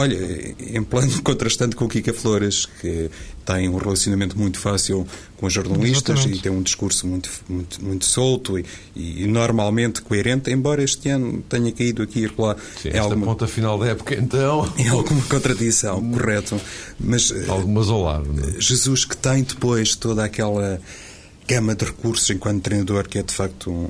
Olha, 0.00 0.54
em 0.58 0.82
plano 0.82 1.10
contrastante 1.22 1.76
com 1.76 1.84
o 1.84 1.88
Kika 1.88 2.14
Flores, 2.14 2.66
que 2.80 3.10
tem 3.44 3.68
um 3.68 3.76
relacionamento 3.76 4.38
muito 4.38 4.58
fácil 4.58 5.06
com 5.36 5.46
os 5.46 5.52
jornalistas 5.52 6.18
Exatamente. 6.18 6.38
e 6.38 6.42
tem 6.42 6.52
um 6.52 6.62
discurso 6.62 7.06
muito, 7.06 7.30
muito, 7.48 7.84
muito 7.84 8.04
solto 8.04 8.58
e, 8.58 8.64
e 8.94 9.26
normalmente 9.26 10.02
coerente, 10.02 10.50
embora 10.50 10.82
este 10.82 11.08
ano 11.08 11.42
tenha 11.48 11.70
caído 11.72 12.02
aqui 12.02 12.20
e 12.20 12.30
lá 12.40 12.56
Sim, 12.80 12.88
é 12.88 12.92
esta 12.92 13.02
alguma, 13.02 13.26
ponta 13.26 13.46
final 13.46 13.78
da 13.78 13.88
época, 13.88 14.14
então, 14.14 14.72
é 14.78 14.88
alguma 14.88 15.22
contradição, 15.22 16.02
correto. 16.10 16.60
Mas 16.98 17.30
eh, 17.30 17.44
algumas 17.48 17.88
ao 17.88 18.02
lado. 18.02 18.32
Não 18.32 18.48
é? 18.48 18.60
Jesus 18.60 19.04
que 19.04 19.16
tem 19.16 19.42
depois 19.42 19.94
toda 19.94 20.24
aquela 20.24 20.80
gama 21.50 21.74
de 21.74 21.84
recursos 21.84 22.30
enquanto 22.30 22.62
treinador, 22.62 23.08
que 23.08 23.18
é 23.18 23.24
de 23.24 23.34
facto 23.34 23.72
um, 23.72 23.88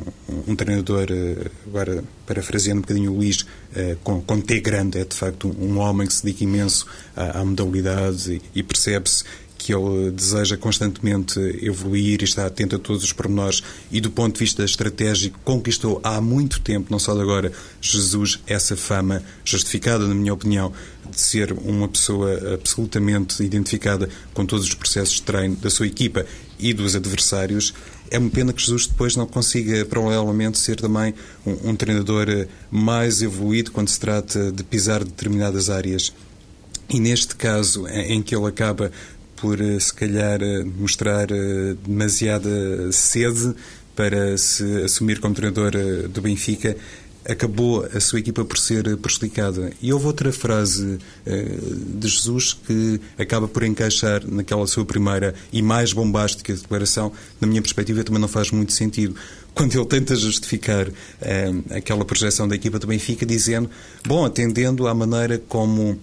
um 0.49 0.57
treinador, 0.57 1.09
eh, 1.11 1.51
agora 1.67 2.03
parafraseando 2.27 2.79
um 2.79 2.81
bocadinho 2.81 3.13
o 3.13 3.17
Luís, 3.17 3.45
eh, 3.75 3.99
com, 4.03 4.23
com 4.23 4.41
T 4.41 4.61
grande, 4.61 4.99
é 4.99 5.05
de 5.05 5.15
facto 5.15 5.47
um, 5.47 5.75
um 5.75 5.79
homem 5.79 6.07
que 6.07 6.15
se 6.15 6.25
dedica 6.25 6.45
imenso 6.45 6.87
à, 7.15 7.41
à 7.41 7.45
modalidade 7.45 8.33
e, 8.33 8.61
e 8.61 8.63
percebe-se 8.63 9.25
que 9.59 9.75
ele 9.75 10.11
deseja 10.11 10.57
constantemente 10.57 11.39
evoluir 11.61 12.23
e 12.23 12.25
está 12.25 12.47
atento 12.47 12.77
a 12.77 12.79
todos 12.79 13.05
os 13.05 13.13
pormenores. 13.13 13.63
E 13.93 14.01
do 14.01 14.11
ponto 14.11 14.33
de 14.33 14.41
vista 14.41 14.65
estratégico 14.65 15.39
conquistou 15.45 16.01
há 16.03 16.19
muito 16.19 16.61
tempo, 16.61 16.87
não 16.91 16.99
só 16.99 17.15
de 17.15 17.21
agora, 17.21 17.53
Jesus 17.79 18.41
essa 18.47 18.75
fama 18.75 19.23
justificada, 19.45 20.09
na 20.09 20.15
minha 20.15 20.33
opinião, 20.33 20.73
de 21.11 21.21
ser 21.21 21.53
uma 21.53 21.87
pessoa 21.89 22.55
absolutamente 22.55 23.43
identificada 23.43 24.09
com 24.33 24.47
todos 24.47 24.67
os 24.67 24.73
processos 24.73 25.17
de 25.17 25.23
treino 25.25 25.57
da 25.57 25.69
sua 25.69 25.87
equipa 25.87 26.25
e 26.61 26.73
dos 26.73 26.95
adversários. 26.95 27.75
É 28.11 28.19
uma 28.19 28.31
pena 28.31 28.53
que 28.53 28.61
Jesus 28.61 28.87
depois 28.87 29.17
não 29.17 29.27
consiga, 29.27 29.85
paralelamente, 29.85 30.59
ser 30.59 30.77
também 30.77 31.15
um, 31.47 31.71
um 31.71 31.77
treinador 31.77 32.29
eh, 32.29 32.49
mais 32.71 33.23
evoluído 33.23 33.71
quando 33.71 33.89
se 33.89 34.01
trata 34.01 34.51
de 34.51 34.65
pisar 34.65 35.05
determinadas 35.05 35.71
áreas. 35.71 36.13
E 36.89 36.99
neste 36.99 37.37
caso, 37.37 37.87
em 37.87 38.17
em 38.17 38.23
que 38.23 38.35
ele 38.35 38.47
acaba 38.47 38.91
por, 39.37 39.61
eh, 39.61 39.79
se 39.79 39.95
calhar, 39.95 40.43
eh, 40.43 40.65
mostrar 40.65 41.29
demasiada 41.87 42.91
sede 42.91 43.55
para 43.95 44.37
se 44.37 44.65
assumir 44.83 45.21
como 45.21 45.35
treinador 45.35 45.73
do 46.09 46.21
Benfica, 46.21 46.77
acabou 47.29 47.87
a 47.95 48.01
sua 48.01 48.19
equipa 48.19 48.45
por 48.45 48.59
ser 48.59 48.97
prejudicada. 48.97 49.73
E 49.81 49.93
houve 49.93 50.07
outra 50.07 50.33
frase 50.33 50.99
eh, 51.27 51.59
de 51.95 52.09
Jesus 52.09 52.55
que 52.67 53.01
acaba 53.19 53.47
por 53.47 53.63
encaixar 53.63 54.23
naquela 54.27 54.67
sua 54.67 54.85
primeira 54.85 55.35
e 55.53 55.63
mais 55.63 55.93
bombástica 55.93 56.55
declaração, 56.55 57.13
na 57.41 57.47
minha 57.47 57.61
perspectiva, 57.61 58.03
também 58.05 58.21
não 58.21 58.29
faz 58.29 58.51
muito 58.51 58.73
sentido. 58.73 59.15
Quando 59.55 59.75
ele 59.75 59.87
tenta 59.87 60.15
justificar 60.17 60.89
eh, 61.21 61.53
aquela 61.71 62.05
projeção 62.05 62.47
da 62.49 62.55
equipa 62.55 62.79
do 62.79 62.87
Benfica, 62.87 63.27
dizendo, 63.27 63.71
bom, 64.07 64.25
atendendo 64.25 64.87
à 64.87 64.95
maneira 64.95 65.39
como 65.49 65.99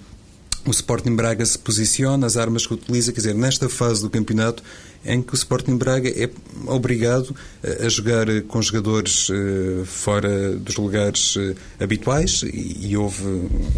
o 0.65 0.71
Sporting 0.71 1.15
Braga 1.15 1.45
se 1.45 1.57
posiciona, 1.57 2.27
as 2.27 2.35
armas 2.35 2.67
que 2.67 2.73
utiliza, 2.73 3.11
quer 3.13 3.21
dizer, 3.21 3.33
nesta 3.33 3.69
fase 3.69 4.01
do 4.01 4.09
campeonato 4.09 4.61
em 5.07 5.21
que 5.21 5.33
o 5.33 5.35
Sporting 5.35 5.77
Braga 5.77 6.09
é 6.09 6.29
obrigado 6.65 7.33
a 7.83 7.89
jogar 7.89 8.27
com 8.47 8.61
jogadores 8.61 9.29
eh, 9.31 9.85
fora 9.85 10.51
dos 10.51 10.75
lugares 10.75 11.35
eh, 11.37 11.55
habituais. 11.79 12.43
E, 12.43 12.95
houve 12.97 13.23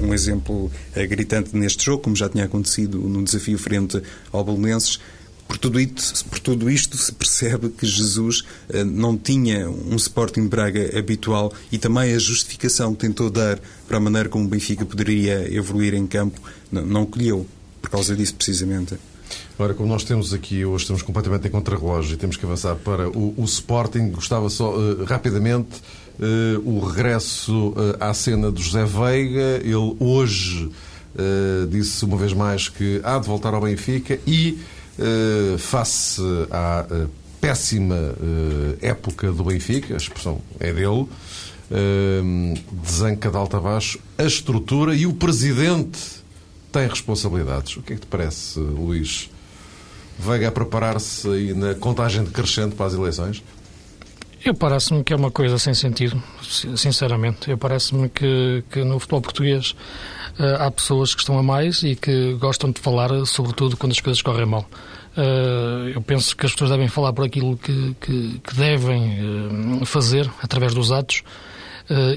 um 0.01 0.13
exemplo 0.13 0.71
eh, 0.95 1.05
gritante 1.05 1.55
neste 1.55 1.85
jogo, 1.85 2.03
como 2.03 2.15
já 2.15 2.27
tinha 2.27 2.45
acontecido 2.45 2.97
no 2.99 3.23
desafio 3.23 3.57
frente 3.57 4.01
ao 4.31 4.43
Belenenses, 4.43 4.99
por 5.47 5.57
tudo, 5.57 5.79
isto, 5.79 6.25
por 6.25 6.39
tudo 6.39 6.69
isto 6.69 6.95
se 6.95 7.11
percebe 7.11 7.69
que 7.69 7.83
Jesus 7.83 8.43
não 8.85 9.17
tinha 9.17 9.67
um 9.67 9.95
Sporting 9.95 10.47
Braga 10.47 10.95
habitual. 10.95 11.51
E 11.71 11.79
também 11.79 12.13
a 12.13 12.19
justificação 12.19 12.93
que 12.93 12.99
tentou 12.99 13.31
dar 13.31 13.59
para 13.87 13.97
a 13.97 13.99
maneira 13.99 14.29
como 14.29 14.45
o 14.45 14.47
Benfica 14.47 14.85
poderia 14.85 15.51
evoluir 15.51 15.95
em 15.95 16.05
campo 16.05 16.39
não 16.71 17.03
colheu, 17.03 17.47
por 17.81 17.89
causa 17.89 18.15
disso 18.15 18.35
precisamente. 18.35 18.95
Agora, 19.59 19.73
como 19.73 19.89
nós 19.89 20.05
temos 20.05 20.33
aqui, 20.33 20.63
hoje 20.63 20.83
estamos 20.83 21.01
completamente 21.01 21.45
em 21.45 21.51
contrarrelógio 21.51 22.13
e 22.13 22.17
temos 22.17 22.37
que 22.37 22.45
avançar 22.45 22.77
para 22.77 23.09
o, 23.09 23.33
o 23.35 23.43
Sporting, 23.43 24.09
gostava 24.09 24.49
só 24.49 24.73
eh, 24.73 25.03
rapidamente 25.03 25.81
eh, 26.17 26.57
o 26.63 26.79
regresso 26.79 27.73
eh, 27.75 27.97
à 27.99 28.13
cena 28.13 28.49
do 28.49 28.61
José 28.61 28.85
Veiga. 28.85 29.59
Ele 29.61 29.97
hoje 29.99 30.71
disse 31.69 32.05
uma 32.05 32.15
vez 32.15 32.31
mais 32.31 32.69
que 32.69 33.01
há 33.03 33.19
de 33.19 33.27
voltar 33.27 33.53
ao 33.53 33.59
Benfica 33.59 34.17
e, 34.25 34.59
face 35.57 36.21
à 36.49 36.85
péssima 37.41 38.15
época 38.79 39.29
do 39.31 39.43
Benfica, 39.43 39.95
a 39.95 39.97
expressão 39.97 40.39
é 40.59 40.71
dele, 40.71 41.07
desanca 42.71 43.29
de 43.29 43.35
alto 43.35 43.57
a 43.57 43.59
baixo 43.59 43.99
a 44.17 44.23
estrutura 44.23 44.95
e 44.95 45.07
o 45.07 45.13
presidente 45.13 45.99
tem 46.71 46.87
responsabilidades. 46.87 47.75
O 47.75 47.81
que 47.81 47.93
é 47.93 47.95
que 47.95 48.01
te 48.03 48.07
parece, 48.07 48.59
Luís? 48.59 49.29
Veiga 50.19 50.49
a 50.49 50.51
preparar-se 50.51 51.27
na 51.53 51.73
contagem 51.75 52.23
decrescente 52.23 52.75
para 52.75 52.87
as 52.87 52.93
eleições? 52.93 53.41
Eu 54.43 54.53
parece-me 54.53 55.03
que 55.03 55.11
é 55.13 55.15
uma 55.15 55.31
coisa 55.31 55.57
sem 55.57 55.73
sentido, 55.73 56.21
sin- 56.41 56.75
sinceramente. 56.77 57.49
Eu 57.49 57.57
parece-me 57.57 58.09
que, 58.09 58.63
que 58.71 58.83
no 58.83 58.99
futebol 58.99 59.21
português 59.21 59.75
eh, 60.37 60.57
há 60.59 60.69
pessoas 60.71 61.13
que 61.13 61.21
estão 61.21 61.37
a 61.37 61.43
mais 61.43 61.83
e 61.83 61.95
que 61.95 62.33
gostam 62.35 62.71
de 62.71 62.79
falar, 62.79 63.09
sobretudo 63.25 63.75
quando 63.77 63.91
as 63.93 63.99
coisas 63.99 64.21
correm 64.21 64.45
mal. 64.45 64.65
Eh, 65.17 65.91
eu 65.95 66.01
penso 66.01 66.35
que 66.35 66.45
as 66.45 66.51
pessoas 66.53 66.69
devem 66.71 66.87
falar 66.87 67.11
por 67.13 67.25
aquilo 67.25 67.57
que, 67.57 67.95
que- 67.99 68.39
que 68.39 68.55
devem 68.55 69.19
eh, 69.81 69.85
fazer 69.85 70.29
através 70.41 70.73
dos 70.73 70.91
atos 70.91 71.23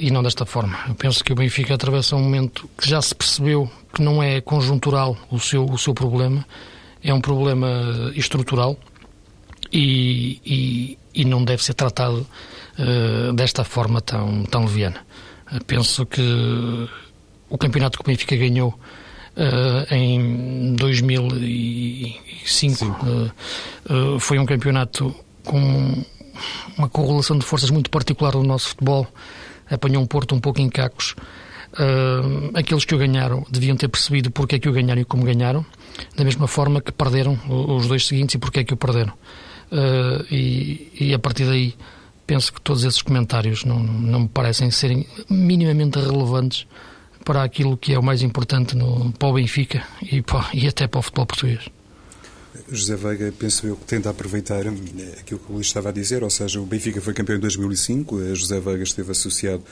e 0.03 0.11
não 0.11 0.23
desta 0.23 0.45
forma. 0.45 0.77
Eu 0.87 0.95
penso 0.95 1.25
que 1.25 1.33
o 1.33 1.35
Benfica 1.35 1.75
atravessa 1.75 2.15
um 2.15 2.21
momento 2.23 2.69
que 2.77 2.87
já 2.87 3.01
se 3.01 3.15
percebeu 3.15 3.71
que 3.95 4.03
não 4.03 4.23
é 4.23 4.39
conjuntural 4.43 5.17
o 5.31 5.41
seu, 5.41 5.65
o 5.65 5.79
seu 5.79 5.95
problema, 5.95 6.45
é 7.03 7.13
um 7.13 7.21
problema 7.21 8.13
estrutural 8.15 8.77
e, 9.73 10.41
e, 10.45 10.99
e 11.15 11.25
não 11.25 11.45
deve 11.45 11.63
ser 11.63 11.75
tratado 11.75 12.27
eh, 12.79 13.33
desta 13.35 13.65
forma 13.65 14.01
tão, 14.01 14.45
tão 14.45 14.65
leviana. 14.65 15.05
Eh, 15.53 15.59
penso 15.67 16.07
que 16.07 16.89
o 17.49 17.59
campeonato 17.59 17.99
que 17.99 18.05
o 18.05 18.07
Benfica 18.07 18.37
ganhou 18.37 18.79
eh, 19.37 19.97
em 19.97 20.75
2005 20.75 22.85
eh, 22.85 23.31
eh, 23.89 24.19
foi 24.19 24.39
um 24.39 24.45
campeonato 24.45 25.15
com 25.45 26.05
uma 26.77 26.89
correlação 26.89 27.39
de 27.39 27.47
forças 27.47 27.71
muito 27.71 27.89
particular 27.91 28.33
do 28.33 28.43
nosso 28.43 28.71
futebol. 28.71 29.07
Apanhou 29.71 30.03
um 30.03 30.07
Porto 30.07 30.35
um 30.35 30.41
pouco 30.41 30.61
em 30.61 30.69
cacos. 30.69 31.15
Uh, 31.73 32.51
aqueles 32.53 32.85
que 32.85 32.95
o 32.95 32.99
ganharam 32.99 33.47
deviam 33.51 33.77
ter 33.77 33.89
percebido 33.89 34.31
porque 34.31 34.57
é 34.57 34.59
que 34.59 34.69
o 34.69 34.73
ganharam 34.73 35.01
e 35.01 35.05
como 35.05 35.25
ganharam, 35.25 35.65
da 36.15 36.25
mesma 36.25 36.47
forma 36.47 36.81
que 36.81 36.93
perderam 36.93 37.39
os 37.49 37.87
dois 37.87 38.07
seguintes 38.07 38.35
e 38.35 38.39
porque 38.39 38.61
é 38.61 38.65
que 38.65 38.75
o 38.75 38.77
perderam. 38.77 39.13
Uh, 39.71 40.23
e, 40.31 40.93
e 41.01 41.15
a 41.15 41.19
partir 41.19 41.47
daí 41.47 41.75
penso 42.27 42.53
que 42.53 42.61
todos 42.61 42.85
esses 42.85 43.01
comentários 43.01 43.65
não, 43.65 43.79
não 43.79 44.21
me 44.21 44.29
parecem 44.29 44.71
serem 44.71 45.07
minimamente 45.31 45.99
relevantes 45.99 46.67
para 47.25 47.43
aquilo 47.43 47.77
que 47.77 47.93
é 47.93 47.99
o 47.99 48.03
mais 48.03 48.23
importante 48.23 48.77
no, 48.77 49.13
para 49.13 49.29
o 49.29 49.35
Benfica 49.35 49.83
e, 50.03 50.21
para, 50.23 50.49
e 50.53 50.67
até 50.67 50.87
para 50.87 50.99
o 50.99 51.03
futebol 51.03 51.27
português. 51.27 51.69
José 52.71 52.97
Veiga, 52.97 53.33
penso 53.39 53.67
eu, 53.67 53.77
que 53.77 53.85
tenta 53.87 54.11
aproveitar 54.11 54.67
eh, 54.67 54.71
aquilo 55.19 55.41
que 55.41 55.51
o 55.51 55.55
Luís 55.55 55.67
estava 55.67 55.89
a 55.89 55.93
dizer, 55.93 56.23
ou 56.23 56.31
seja, 56.31 56.61
o 56.61 56.67
Benfica 56.67 57.01
foi 57.01 57.15
campeão 57.15 57.37
em 57.37 57.41
2005, 57.41 58.21
eh, 58.21 58.35
José 58.35 58.61
Veiga 58.61 58.83
esteve 58.83 59.11
associado 59.11 59.63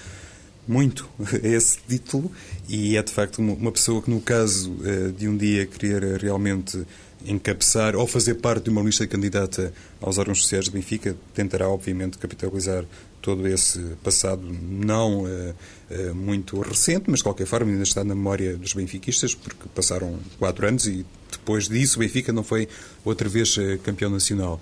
muito 0.66 1.08
esse 1.42 1.78
título 1.88 2.30
e 2.68 2.96
é 2.96 3.02
de 3.02 3.12
facto 3.12 3.38
uma- 3.38 3.72
pessoa 3.72 4.00
que, 4.02 4.10
no 4.10 4.20
caso 4.20 4.76
eh, 4.84 5.12
de 5.16 5.28
um 5.28 5.36
dia 5.36 5.66
querer 5.66 6.20
realmente 6.20 6.84
encabeçar 7.26 7.94
ou 7.96 8.06
fazer 8.06 8.34
parte 8.36 8.64
de 8.64 8.70
uma 8.70 8.80
lista 8.82 9.06
candidata 9.06 9.72
aos 10.00 10.16
órgãos 10.16 10.42
sociais 10.42 10.66
do 10.66 10.72
Benfica, 10.72 11.14
tentará, 11.34 11.68
obviamente, 11.68 12.16
capitalizar 12.16 12.84
todo 13.20 13.46
esse 13.46 13.78
passado, 14.02 14.42
não 14.42 15.28
eh, 15.28 15.54
eh, 15.90 16.12
muito 16.12 16.58
recente, 16.60 17.04
mas 17.08 17.18
de 17.18 17.24
qualquer 17.24 17.46
forma 17.46 17.70
ainda 17.70 17.82
está 17.82 18.02
na 18.02 18.14
memória 18.14 18.56
dos 18.56 18.72
benfiquistas, 18.72 19.34
porque 19.34 19.68
passaram 19.74 20.18
quatro 20.38 20.66
anos 20.66 20.86
e 20.86 21.04
depois 21.30 21.68
disso 21.68 21.96
o 21.96 22.00
Benfica 22.00 22.32
não 22.32 22.42
foi 22.42 22.66
outra 23.04 23.28
vez 23.28 23.56
campeão 23.82 24.10
nacional. 24.10 24.58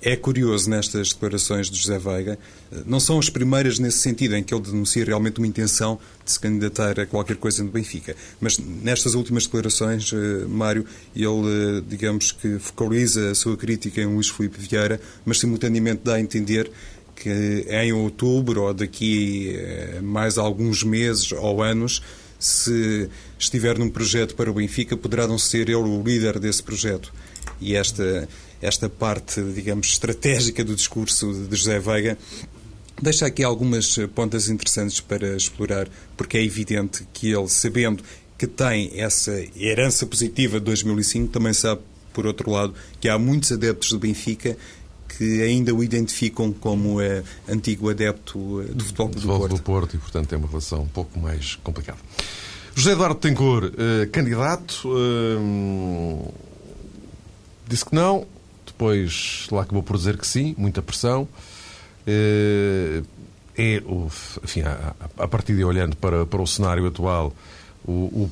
É 0.00 0.14
curioso 0.16 0.70
nestas 0.70 1.12
declarações 1.12 1.68
de 1.68 1.76
José 1.76 1.98
Veiga, 1.98 2.38
não 2.86 3.00
são 3.00 3.18
as 3.18 3.28
primeiras 3.28 3.78
nesse 3.78 3.98
sentido, 3.98 4.36
em 4.36 4.42
que 4.42 4.54
ele 4.54 4.62
denuncia 4.62 5.04
realmente 5.04 5.38
uma 5.38 5.46
intenção 5.46 5.98
de 6.24 6.32
se 6.32 6.38
candidatar 6.38 7.00
a 7.00 7.06
qualquer 7.06 7.36
coisa 7.36 7.64
no 7.64 7.70
Benfica. 7.70 8.14
Mas 8.40 8.58
nestas 8.58 9.14
últimas 9.14 9.44
declarações, 9.44 10.12
eh, 10.12 10.46
Mário, 10.46 10.84
ele, 11.16 11.26
eh, 11.26 11.82
digamos 11.88 12.30
que 12.30 12.58
focaliza 12.58 13.30
a 13.30 13.34
sua 13.34 13.56
crítica 13.56 14.00
em 14.00 14.06
Luís 14.06 14.28
Filipe 14.28 14.58
Vieira, 14.60 15.00
mas 15.24 15.40
simultaneamente 15.40 16.02
dá 16.04 16.14
a 16.14 16.20
entender 16.20 16.70
que 17.16 17.66
em 17.68 17.92
outubro 17.92 18.62
ou 18.62 18.74
daqui 18.74 19.56
a 19.98 20.02
mais 20.02 20.38
alguns 20.38 20.84
meses 20.84 21.32
ou 21.32 21.60
anos, 21.60 22.00
se 22.38 23.08
estiver 23.36 23.76
num 23.76 23.90
projeto 23.90 24.36
para 24.36 24.48
o 24.48 24.54
Benfica, 24.54 24.96
poderá 24.96 25.26
não 25.26 25.38
ser 25.38 25.68
ele 25.68 25.74
o 25.74 26.00
líder 26.00 26.38
desse 26.38 26.62
projeto. 26.62 27.12
E 27.60 27.74
esta 27.74 28.28
esta 28.60 28.88
parte, 28.88 29.42
digamos, 29.42 29.88
estratégica 29.88 30.64
do 30.64 30.74
discurso 30.74 31.32
de 31.32 31.56
José 31.56 31.78
Veiga, 31.78 32.18
deixa 33.00 33.26
aqui 33.26 33.42
algumas 33.42 33.96
pontas 34.14 34.48
interessantes 34.48 35.00
para 35.00 35.36
explorar, 35.36 35.88
porque 36.16 36.38
é 36.38 36.44
evidente 36.44 37.06
que 37.12 37.30
ele, 37.30 37.48
sabendo 37.48 38.02
que 38.36 38.46
tem 38.46 38.92
essa 38.94 39.32
herança 39.56 40.06
positiva 40.06 40.58
de 40.58 40.66
2005, 40.66 41.32
também 41.32 41.52
sabe, 41.52 41.80
por 42.12 42.26
outro 42.26 42.50
lado, 42.50 42.74
que 43.00 43.08
há 43.08 43.18
muitos 43.18 43.52
adeptos 43.52 43.90
do 43.90 43.98
Benfica 43.98 44.56
que 45.16 45.42
ainda 45.42 45.74
o 45.74 45.82
identificam 45.82 46.52
como 46.52 47.00
é, 47.00 47.24
antigo 47.48 47.90
adepto 47.90 48.62
do 48.72 48.84
futebol, 48.84 49.08
do, 49.08 49.14
futebol 49.14 49.38
Porto. 49.38 49.56
do 49.56 49.62
Porto 49.62 49.96
e, 49.96 49.98
portanto, 49.98 50.28
tem 50.28 50.38
uma 50.38 50.46
relação 50.46 50.82
um 50.82 50.88
pouco 50.88 51.18
mais 51.18 51.56
complicada. 51.56 51.98
José 52.74 52.92
Eduardo 52.92 53.16
Tencourt, 53.16 53.72
eh, 53.76 54.06
candidato, 54.06 54.88
eh, 54.96 56.30
disse 57.66 57.84
que 57.84 57.92
não, 57.92 58.24
depois 58.78 59.48
lá 59.50 59.62
acabou 59.62 59.82
por 59.82 59.96
dizer 59.96 60.16
que 60.16 60.26
sim, 60.26 60.54
muita 60.56 60.80
pressão. 60.80 61.26
Eh, 62.06 63.02
é, 63.56 63.82
enfim, 64.44 64.62
a, 64.62 65.26
partir 65.26 65.56
de 65.56 65.64
olhando 65.64 65.96
para, 65.96 66.24
para 66.24 66.40
o 66.40 66.46
cenário 66.46 66.86
atual, 66.86 67.34
o, 67.84 67.92
o, 67.92 68.30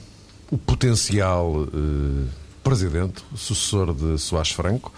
o 0.52 0.58
potencial 0.58 1.66
eh, 1.66 2.28
presidente, 2.62 3.24
sucessor 3.34 3.92
de 3.92 4.16
Soares 4.18 4.52
Franco. 4.52 4.92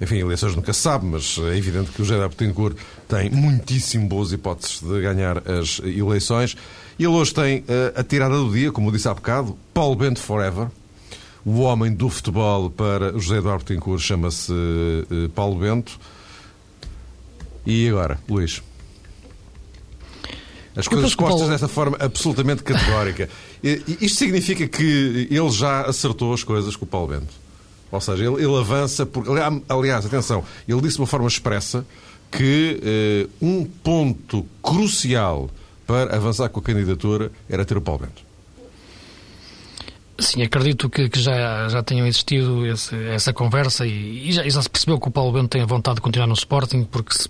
Enfim, 0.00 0.16
eleições 0.16 0.56
nunca 0.56 0.72
se 0.72 0.80
sabe, 0.80 1.04
mas 1.04 1.36
é 1.38 1.56
evidente 1.56 1.90
que 1.90 2.00
o 2.00 2.04
José 2.04 2.26
Betancourt 2.26 2.76
tem 3.06 3.30
muitíssimo 3.30 4.08
boas 4.08 4.32
hipóteses 4.32 4.80
de 4.80 5.00
ganhar 5.02 5.38
as 5.46 5.80
eleições. 5.80 6.56
E 6.98 7.04
ele 7.04 7.12
hoje 7.12 7.34
tem 7.34 7.62
eh, 7.68 7.92
a 7.94 8.02
tirada 8.02 8.34
do 8.34 8.50
dia, 8.50 8.72
como 8.72 8.90
disse 8.90 9.06
há 9.06 9.12
bocado, 9.12 9.56
Paulo 9.74 9.96
Bento 9.96 10.20
Forever 10.20 10.68
o 11.44 11.60
homem 11.60 11.92
do 11.92 12.08
futebol 12.08 12.70
para 12.70 13.12
José 13.18 13.36
Eduardo 13.36 13.64
Tencourt 13.64 14.00
chama-se 14.00 14.52
uh, 14.52 15.28
Paulo 15.30 15.60
Bento. 15.60 15.98
E 17.66 17.88
agora, 17.88 18.18
Luís? 18.28 18.62
As 20.76 20.88
coisas 20.88 21.14
postas 21.14 21.40
Paulo... 21.40 21.52
desta 21.52 21.68
forma 21.68 21.96
absolutamente 22.00 22.62
categórica. 22.62 23.28
Isto 23.62 24.18
significa 24.18 24.66
que 24.66 25.28
ele 25.30 25.50
já 25.50 25.82
acertou 25.82 26.32
as 26.34 26.42
coisas 26.42 26.74
com 26.76 26.84
o 26.84 26.88
Paulo 26.88 27.08
Bento. 27.08 27.44
Ou 27.92 28.00
seja, 28.00 28.24
ele, 28.24 28.42
ele 28.42 28.56
avança 28.58 29.06
por. 29.06 29.24
Aliás, 29.68 30.04
atenção, 30.04 30.42
ele 30.66 30.80
disse 30.80 30.96
de 30.96 31.02
uma 31.02 31.06
forma 31.06 31.28
expressa 31.28 31.86
que 32.30 32.80
uh, 33.40 33.46
um 33.46 33.64
ponto 33.64 34.44
crucial 34.60 35.48
para 35.86 36.16
avançar 36.16 36.48
com 36.48 36.58
a 36.58 36.62
candidatura 36.62 37.30
era 37.48 37.64
ter 37.64 37.76
o 37.76 37.80
Paulo 37.80 38.00
Bento. 38.00 38.23
Sim, 40.18 40.42
acredito 40.42 40.88
que, 40.88 41.08
que, 41.08 41.20
já, 41.20 41.68
já 41.68 41.82
tenham 41.82 42.06
existido 42.06 42.64
esse, 42.66 42.94
essa 43.08 43.32
conversa 43.32 43.84
e, 43.84 44.28
e, 44.28 44.32
já, 44.32 44.46
e, 44.46 44.50
já, 44.50 44.62
se 44.62 44.70
percebeu 44.70 45.00
que 45.00 45.08
o 45.08 45.10
Paulo 45.10 45.32
Bento 45.32 45.48
tem 45.48 45.62
a 45.62 45.66
vontade 45.66 45.96
de 45.96 46.02
continuar 46.02 46.28
no 46.28 46.34
Sporting 46.34 46.84
porque 46.84 47.14
se, 47.14 47.28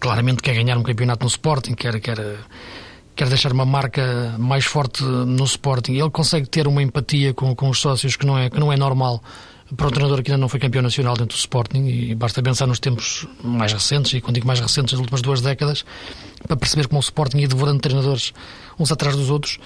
claramente 0.00 0.42
quer 0.42 0.54
ganhar 0.54 0.76
um 0.76 0.82
campeonato 0.82 1.22
no 1.22 1.28
Sporting, 1.28 1.74
quer, 1.74 2.00
quer, 2.00 2.18
quer 3.14 3.28
deixar 3.28 3.52
uma 3.52 3.64
marca 3.64 4.34
mais 4.38 4.64
forte 4.64 5.04
no 5.04 5.44
Sporting. 5.44 5.92
Ele 5.92 6.10
consegue 6.10 6.48
ter 6.48 6.66
uma 6.66 6.82
empatia 6.82 7.32
com, 7.32 7.54
com 7.54 7.68
os 7.68 7.78
sócios 7.78 8.16
que 8.16 8.26
não 8.26 8.36
é, 8.36 8.50
que 8.50 8.58
não 8.58 8.72
é 8.72 8.76
normal 8.76 9.22
para 9.76 9.86
um 9.86 9.90
treinador 9.90 10.22
que 10.22 10.30
ainda 10.30 10.40
não 10.40 10.48
foi 10.48 10.60
campeão 10.60 10.82
nacional 10.82 11.14
dentro 11.14 11.36
do 11.36 11.40
Sporting, 11.40 11.86
e 11.86 12.14
basta 12.14 12.42
pensar 12.42 12.66
nos 12.66 12.78
tempos 12.78 13.26
mais 13.42 13.72
recentes, 13.72 14.12
e 14.12 14.20
quando 14.20 14.34
digo 14.34 14.46
mais 14.46 14.60
recentes, 14.60 14.92
das 14.92 15.00
últimas 15.00 15.22
duas 15.22 15.40
décadas, 15.40 15.84
para 16.46 16.56
perceber 16.56 16.88
como 16.88 16.98
o 16.98 17.02
Sporting 17.02 17.38
ia 17.38 17.48
devorando 17.48 17.80
treinadores 17.80 18.32
uns 18.78 18.92
atrás 18.92 19.16
dos 19.16 19.30
outros, 19.30 19.58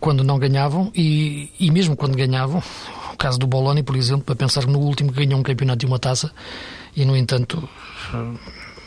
quando 0.00 0.22
não 0.22 0.38
ganhavam, 0.38 0.90
e, 0.94 1.50
e 1.58 1.70
mesmo 1.70 1.96
quando 1.96 2.16
ganhavam, 2.16 2.62
o 3.12 3.16
caso 3.16 3.38
do 3.38 3.46
Boloni, 3.46 3.82
por 3.82 3.96
exemplo, 3.96 4.24
para 4.24 4.36
pensar 4.36 4.66
no 4.66 4.78
último 4.78 5.12
que 5.12 5.24
ganhou 5.24 5.40
um 5.40 5.42
campeonato 5.42 5.84
e 5.84 5.88
uma 5.88 5.98
taça, 5.98 6.30
e 6.94 7.04
no 7.04 7.16
entanto 7.16 7.68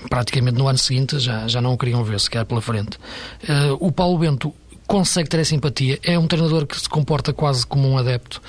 praticamente 0.10 0.58
no 0.58 0.68
ano 0.68 0.78
seguinte 0.78 1.20
já, 1.20 1.48
já 1.48 1.62
não 1.62 1.74
o 1.74 1.78
queriam 1.78 2.04
ver 2.04 2.20
sequer 2.20 2.46
pela 2.46 2.62
frente. 2.62 2.98
Uh, 3.44 3.76
o 3.80 3.92
Paulo 3.92 4.18
Bento 4.18 4.54
consegue 4.88 5.28
ter 5.30 5.40
essa 5.40 5.54
empatia, 5.54 6.00
é 6.04 6.18
um 6.18 6.26
treinador 6.26 6.66
que 6.66 6.80
se 6.80 6.88
comporta 6.88 7.34
quase 7.34 7.66
como 7.66 7.88
um 7.88 7.98
adepto 7.98 8.42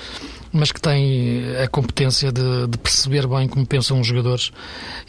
mas 0.51 0.71
que 0.71 0.81
tem 0.81 1.43
a 1.63 1.67
competência 1.67 2.31
de, 2.31 2.67
de 2.67 2.77
perceber 2.77 3.27
bem 3.27 3.47
como 3.47 3.65
pensam 3.65 3.99
os 3.99 4.07
jogadores 4.07 4.51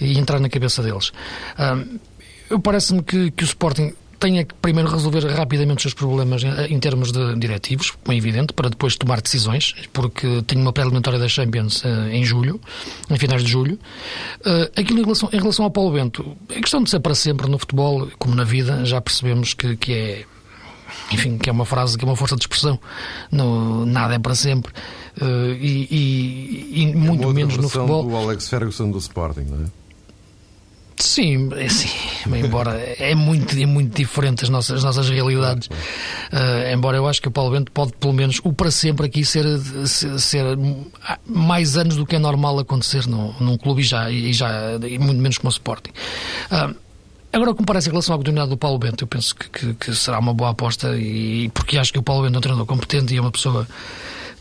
e 0.00 0.18
entrar 0.18 0.40
na 0.40 0.48
cabeça 0.48 0.82
deles. 0.82 1.12
eu 2.50 2.60
parece-me 2.60 3.02
que, 3.02 3.30
que 3.30 3.44
o 3.44 3.46
Sporting 3.46 3.92
tenha 4.22 4.44
que 4.44 4.54
primeiro 4.54 4.88
resolver 4.88 5.26
rapidamente 5.26 5.78
os 5.78 5.82
seus 5.82 5.94
problemas 5.94 6.44
em, 6.44 6.78
termos 6.78 7.10
de 7.10 7.34
diretivos, 7.34 7.90
como 7.90 8.14
é 8.14 8.16
evidente, 8.16 8.52
para 8.52 8.70
depois 8.70 8.94
tomar 8.94 9.20
decisões, 9.20 9.74
porque 9.92 10.42
tem 10.46 10.60
uma 10.60 10.72
pré-eliminatória 10.72 11.18
da 11.18 11.26
Champions 11.26 11.82
uh, 11.82 12.08
em 12.08 12.24
julho, 12.24 12.60
em 13.10 13.18
finais 13.18 13.42
de 13.42 13.50
julho. 13.50 13.76
Aquilo 14.76 15.00
em 15.00 15.02
relação, 15.02 15.28
em 15.32 15.40
relação 15.40 15.64
ao 15.64 15.72
Paulo 15.72 15.90
Bento, 15.90 16.36
é 16.50 16.60
questão 16.60 16.84
de 16.84 16.90
ser 16.90 17.00
para 17.00 17.16
sempre 17.16 17.48
no 17.48 17.58
futebol, 17.58 18.08
como 18.16 18.32
na 18.36 18.44
vida, 18.44 18.84
já 18.84 19.00
percebemos 19.00 19.54
que, 19.54 19.76
que 19.76 19.92
é 19.92 20.24
enfim, 21.10 21.38
que 21.38 21.48
é 21.48 21.52
uma 21.52 21.64
frase 21.64 21.98
que 21.98 22.04
é 22.04 22.08
uma 22.08 22.16
força 22.16 22.36
de 22.36 22.42
expressão. 22.42 22.78
No, 23.30 23.84
nada 23.84 24.14
é 24.14 24.18
para 24.18 24.34
sempre. 24.34 24.72
Uh, 25.20 25.52
e, 25.60 25.88
e, 25.90 26.82
e 26.82 26.94
muito 26.94 27.28
é 27.28 27.32
menos 27.32 27.56
no 27.56 27.68
futebol. 27.68 28.04
do 28.04 28.16
Alex 28.16 28.48
Ferguson 28.48 28.90
do 28.90 28.98
Sporting, 28.98 29.42
não 29.42 29.64
é? 29.64 29.82
Sim, 30.96 31.50
é 31.56 31.68
sim, 31.68 31.88
embora 32.32 32.78
é 32.78 33.14
muito, 33.14 33.58
é 33.58 33.66
muito 33.66 33.94
diferente 33.96 34.44
as 34.44 34.48
nossas, 34.48 34.78
as 34.78 34.84
nossas 34.84 35.10
realidades. 35.10 35.66
Uh, 35.66 36.72
embora 36.72 36.96
eu 36.96 37.06
acho 37.08 37.20
que 37.20 37.28
o 37.28 37.30
Paulo 37.30 37.50
Bento 37.50 37.72
pode, 37.72 37.92
pelo 37.94 38.12
menos, 38.12 38.40
o 38.44 38.52
para 38.52 38.70
sempre 38.70 39.06
aqui 39.06 39.24
ser, 39.24 39.44
ser, 39.86 40.18
ser 40.18 40.44
mais 41.26 41.76
anos 41.76 41.96
do 41.96 42.06
que 42.06 42.16
é 42.16 42.18
normal 42.18 42.58
acontecer 42.58 43.06
num, 43.06 43.34
num 43.40 43.58
clube 43.58 43.80
e 43.80 43.84
já, 43.84 44.10
e 44.10 44.32
já 44.32 44.78
e 44.88 44.98
muito 44.98 45.20
menos 45.20 45.38
como 45.38 45.48
o 45.48 45.52
Sporting. 45.52 45.90
Uh, 46.50 46.74
Agora, 47.32 47.50
o 47.52 47.54
que 47.54 47.62
me 47.62 47.66
parece 47.66 47.88
em 47.88 47.92
relação 47.92 48.14
à 48.14 48.18
continuidade 48.18 48.50
do 48.50 48.58
Paulo 48.58 48.78
Bento, 48.78 49.04
eu 49.04 49.08
penso 49.08 49.34
que, 49.34 49.48
que, 49.48 49.72
que, 49.72 49.94
será 49.94 50.18
uma 50.18 50.34
boa 50.34 50.50
aposta 50.50 50.94
e 50.98 51.48
porque 51.54 51.78
acho 51.78 51.90
que 51.90 51.98
o 51.98 52.02
Paulo 52.02 52.24
Bento 52.24 52.34
é 52.34 52.38
um 52.38 52.40
treinador 52.42 52.66
competente 52.66 53.14
e 53.14 53.16
é 53.16 53.20
uma 53.22 53.30
pessoa 53.30 53.66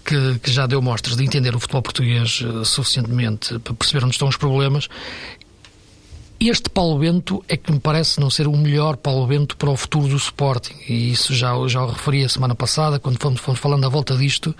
que, 0.03 0.39
que 0.39 0.51
já 0.51 0.67
deu 0.67 0.81
mostras 0.81 1.15
de 1.15 1.23
entender 1.23 1.55
o 1.55 1.59
futebol 1.59 1.81
português 1.81 2.41
uh, 2.41 2.65
suficientemente 2.65 3.57
para 3.59 3.73
perceber 3.73 4.03
onde 4.03 4.15
estão 4.15 4.27
os 4.27 4.37
problemas 4.37 4.87
este 6.49 6.71
Paulo 6.71 6.97
Bento 6.97 7.43
é 7.47 7.55
que 7.55 7.71
me 7.71 7.79
parece 7.79 8.19
não 8.19 8.27
ser 8.27 8.47
o 8.47 8.57
melhor 8.57 8.97
Paulo 8.97 9.27
Bento 9.27 9.55
para 9.55 9.69
o 9.69 9.77
futuro 9.77 10.07
do 10.07 10.15
Sporting. 10.15 10.73
E 10.89 11.11
isso 11.11 11.35
já, 11.35 11.53
já 11.67 11.83
o 11.83 11.91
referi 11.91 12.23
a 12.25 12.29
semana 12.29 12.55
passada, 12.55 12.99
quando 12.99 13.19
fomos, 13.19 13.39
fomos 13.39 13.59
falando 13.59 13.85
à 13.85 13.89
volta 13.89 14.17
disto, 14.17 14.55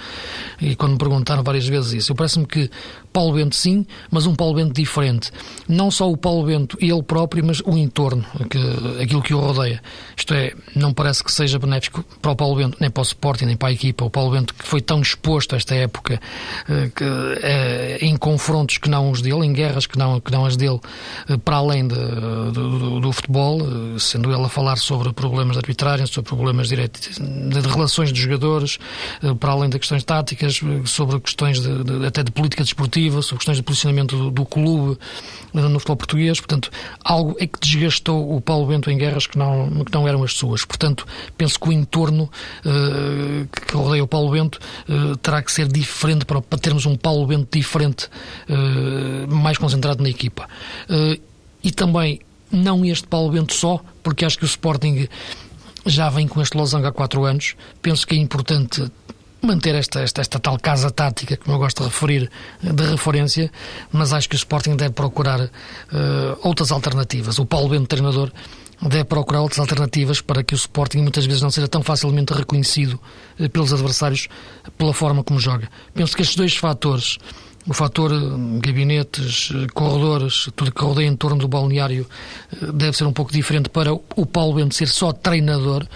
e 0.61 0.75
quando 0.75 0.91
me 0.91 0.97
perguntaram 0.99 1.41
várias 1.41 1.67
vezes 1.67 1.93
isso. 1.93 2.11
Eu 2.11 2.15
parece-me 2.15 2.45
que 2.45 2.69
Paulo 3.11 3.33
Bento 3.33 3.55
sim, 3.55 3.85
mas 4.09 4.25
um 4.25 4.35
Paulo 4.35 4.55
Bento 4.55 4.73
diferente. 4.73 5.31
Não 5.67 5.91
só 5.91 6.09
o 6.09 6.17
Paulo 6.17 6.45
Bento 6.45 6.77
ele 6.79 7.03
próprio, 7.03 7.45
mas 7.45 7.61
o 7.61 7.77
entorno, 7.77 8.25
que, 8.49 8.57
aquilo 9.01 9.21
que 9.21 9.33
o 9.33 9.39
rodeia. 9.39 9.81
Isto 10.15 10.33
é, 10.33 10.53
não 10.75 10.93
parece 10.93 11.23
que 11.23 11.31
seja 11.31 11.59
benéfico 11.59 12.03
para 12.21 12.31
o 12.31 12.35
Paulo 12.35 12.55
Bento, 12.55 12.77
nem 12.79 12.89
para 12.89 13.01
o 13.01 13.03
Sporting, 13.03 13.45
nem 13.45 13.57
para 13.57 13.69
a 13.69 13.71
equipa. 13.71 14.05
O 14.05 14.09
Paulo 14.09 14.31
Bento 14.31 14.53
que 14.53 14.67
foi 14.67 14.81
tão 14.81 15.01
exposto 15.01 15.53
a 15.53 15.57
esta 15.57 15.75
época, 15.75 16.19
eh, 16.69 16.91
que, 16.95 17.03
é, 17.41 17.97
em 18.01 18.15
confrontos 18.15 18.77
que 18.77 18.89
não 18.89 19.11
os 19.11 19.21
dele, 19.21 19.45
em 19.45 19.53
guerras 19.53 19.85
que 19.85 19.97
não, 19.97 20.19
que 20.19 20.31
não 20.31 20.45
as 20.45 20.55
dele, 20.55 20.79
eh, 21.29 21.37
para 21.37 21.57
além 21.57 21.87
de, 21.87 21.95
do, 21.95 22.99
do, 22.99 23.11
futebol, 23.11 23.59
sendo 23.99 24.33
ele 24.33 24.45
a 24.45 24.49
falar 24.49 24.77
sobre 24.77 25.11
problemas 25.11 25.53
de 25.53 25.59
arbitragem, 25.59 26.05
sobre 26.05 26.29
problemas 26.29 26.69
de, 26.69 26.75
de 26.75 27.67
relações 27.67 28.13
de 28.13 28.21
jogadores, 28.21 28.77
para 29.39 29.51
além 29.51 29.69
de 29.69 29.79
questões 29.79 30.03
táticas, 30.03 30.59
sobre 30.85 31.19
questões 31.19 31.59
de, 31.59 32.05
até 32.05 32.23
de 32.23 32.31
política 32.31 32.63
desportiva, 32.63 33.00
sobre 33.09 33.37
questões 33.37 33.57
de 33.57 33.63
posicionamento 33.63 34.17
do, 34.17 34.31
do 34.31 34.45
clube 34.45 34.97
eh, 35.53 35.61
no 35.61 35.79
futebol 35.79 35.95
português. 35.95 36.39
Portanto, 36.39 36.69
algo 37.03 37.35
é 37.39 37.47
que 37.47 37.59
desgastou 37.59 38.35
o 38.35 38.41
Paulo 38.41 38.67
Bento 38.67 38.91
em 38.91 38.97
guerras 38.97 39.25
que 39.25 39.37
não, 39.37 39.83
que 39.83 39.93
não 39.93 40.07
eram 40.07 40.23
as 40.23 40.33
suas. 40.33 40.65
Portanto, 40.65 41.05
penso 41.37 41.59
que 41.59 41.69
o 41.69 41.71
entorno 41.71 42.29
uh, 42.65 43.47
que 43.47 43.75
rodeia 43.75 44.03
o 44.03 44.07
Paulo 44.07 44.31
Bento 44.31 44.59
uh, 44.89 45.15
terá 45.17 45.41
que 45.41 45.51
ser 45.51 45.67
diferente 45.67 46.25
para, 46.25 46.41
para 46.41 46.59
termos 46.59 46.85
um 46.85 46.95
Paulo 46.95 47.25
Bento 47.25 47.47
diferente, 47.57 48.07
uh, 48.49 49.33
mais 49.33 49.57
concentrado 49.57 50.03
na 50.03 50.09
equipa 50.09 50.47
e 51.63 51.71
também 51.71 52.19
não 52.51 52.83
este 52.85 53.07
Paulo 53.07 53.31
Bento 53.31 53.53
só, 53.53 53.79
porque 54.03 54.25
acho 54.25 54.37
que 54.37 54.43
o 54.43 54.45
Sporting 54.45 55.07
já 55.85 56.09
vem 56.09 56.27
com 56.27 56.41
este 56.41 56.57
losango 56.57 56.87
há 56.87 56.91
quatro 56.91 57.23
anos. 57.23 57.55
Penso 57.81 58.05
que 58.05 58.15
é 58.15 58.17
importante 58.17 58.83
manter 59.41 59.75
esta, 59.75 60.01
esta, 60.01 60.21
esta 60.21 60.39
tal 60.39 60.57
casa 60.59 60.91
tática, 60.91 61.35
como 61.37 61.55
eu 61.55 61.59
gosto 61.59 61.83
de 61.83 61.89
referir, 61.89 62.29
de 62.61 62.83
referência, 62.85 63.51
mas 63.91 64.13
acho 64.13 64.29
que 64.29 64.35
o 64.35 64.37
Sporting 64.37 64.75
deve 64.75 64.93
procurar 64.93 65.41
uh, 65.41 65.49
outras 66.43 66.71
alternativas. 66.71 67.39
O 67.39 67.45
Paulo 67.45 67.69
Bento, 67.69 67.87
treinador, 67.87 68.31
deve 68.81 69.05
procurar 69.05 69.41
outras 69.41 69.59
alternativas 69.59 70.21
para 70.21 70.43
que 70.43 70.53
o 70.53 70.55
Sporting 70.55 70.99
muitas 70.99 71.25
vezes 71.25 71.41
não 71.41 71.49
seja 71.49 71.67
tão 71.67 71.81
facilmente 71.81 72.33
reconhecido 72.33 72.99
uh, 73.39 73.49
pelos 73.49 73.73
adversários 73.73 74.27
pela 74.77 74.93
forma 74.93 75.23
como 75.23 75.39
joga. 75.39 75.67
Penso 75.93 76.15
que 76.15 76.21
estes 76.21 76.37
dois 76.37 76.55
fatores, 76.55 77.17
o 77.67 77.73
fator 77.73 78.11
uh, 78.11 78.59
gabinetes, 78.59 79.51
corredores, 79.73 80.49
tudo 80.55 80.71
que 80.71 80.83
rodeia 80.83 81.07
em 81.07 81.15
torno 81.15 81.37
do 81.37 81.47
balneário, 81.47 82.07
deve 82.73 82.95
ser 82.95 83.05
um 83.05 83.13
pouco 83.13 83.31
diferente 83.31 83.69
para 83.69 83.91
o 83.91 84.25
Paulo 84.25 84.53
Bento 84.53 84.75
ser 84.75 84.87
só 84.87 85.11
treinador 85.11 85.87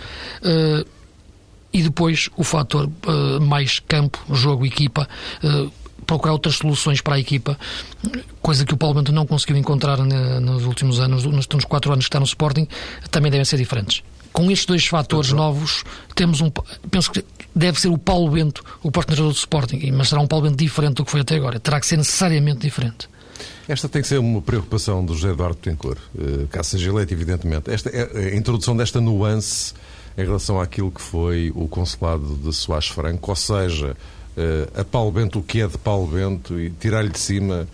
e 1.76 1.84
depois 1.84 2.30
o 2.38 2.44
fator 2.44 2.86
uh, 2.86 3.42
mais 3.42 3.80
campo, 3.80 4.18
jogo, 4.34 4.66
equipa, 4.66 5.10
uh, 5.44 5.70
procurar 6.08 6.32
outras 6.32 6.56
soluções 6.56 7.02
para 7.02 7.16
a 7.16 7.20
equipa, 7.20 7.60
coisa 8.42 8.64
que 8.64 8.74
o 8.74 8.78
Paulo 8.78 8.96
Bento 8.96 9.12
não 9.12 9.26
conseguiu 9.26 9.58
encontrar 9.58 9.98
na, 9.98 10.40
nos 10.40 10.64
últimos 10.64 11.02
anos, 11.02 11.26
nos, 11.26 11.46
nos 11.46 11.66
quatro 11.66 11.92
anos 11.92 12.06
que 12.06 12.08
está 12.08 12.18
no 12.18 12.26
Sporting, 12.26 12.66
também 13.12 13.30
devem 13.30 13.44
ser 13.44 13.58
diferentes. 13.58 14.04
Com 14.32 14.50
estes 14.50 14.66
dois 14.66 14.86
fatores 14.88 15.34
novos, 15.34 15.84
temos 16.16 16.40
um. 16.40 16.50
Penso 16.90 17.12
que 17.12 17.26
deve 17.54 17.78
ser 17.78 17.90
o 17.90 17.98
Paulo 17.98 18.32
Bento 18.32 18.64
o 18.82 18.90
treinador 18.90 19.34
do 19.34 19.38
Sporting, 19.38 19.92
mas 19.92 20.08
será 20.08 20.22
um 20.22 20.28
Paulo 20.28 20.46
Bento 20.46 20.58
diferente 20.58 20.96
do 20.96 21.04
que 21.06 21.12
foi 21.12 21.22
até 21.22 21.36
agora. 21.36 21.60
Terá 21.60 21.78
que 21.78 21.88
ser 21.88 21.98
necessariamente 21.98 22.60
diferente. 22.60 23.10
Esta 23.68 23.90
tem 23.90 24.02
que 24.02 24.08
ser 24.08 24.20
uma 24.20 24.42
preocupação 24.42 25.04
do 25.04 25.14
José 25.14 25.32
Eduardo 25.32 25.56
Tencourt, 25.56 26.00
uh, 26.16 26.48
caso 26.48 26.70
seja 26.70 26.90
eleito, 26.90 27.14
evidentemente. 27.14 27.70
Esta, 27.70 27.90
é, 27.90 28.34
a 28.34 28.36
introdução 28.36 28.78
desta 28.78 29.02
nuance 29.02 29.74
em 30.18 30.24
relação 30.24 30.60
àquilo 30.60 30.92
que 30.92 31.02
foi 31.02 31.52
o 31.56 31.68
consulado 31.68 32.36
de 32.36 32.54
Soares 32.54 32.88
Franco, 32.88 33.32
ou 33.32 33.36
seja, 33.36 33.96
eh, 34.38 34.68
a 34.76 34.84
Paulo 34.84 35.12
Bento 35.12 35.40
o 35.40 35.44
que 35.44 35.62
é 35.62 35.68
de 35.68 35.78
Paulo 35.78 36.08
Bento 36.08 36.60
e 36.60 36.70
tirar-lhe 36.70 37.10
de 37.10 37.20
cima 37.20 37.68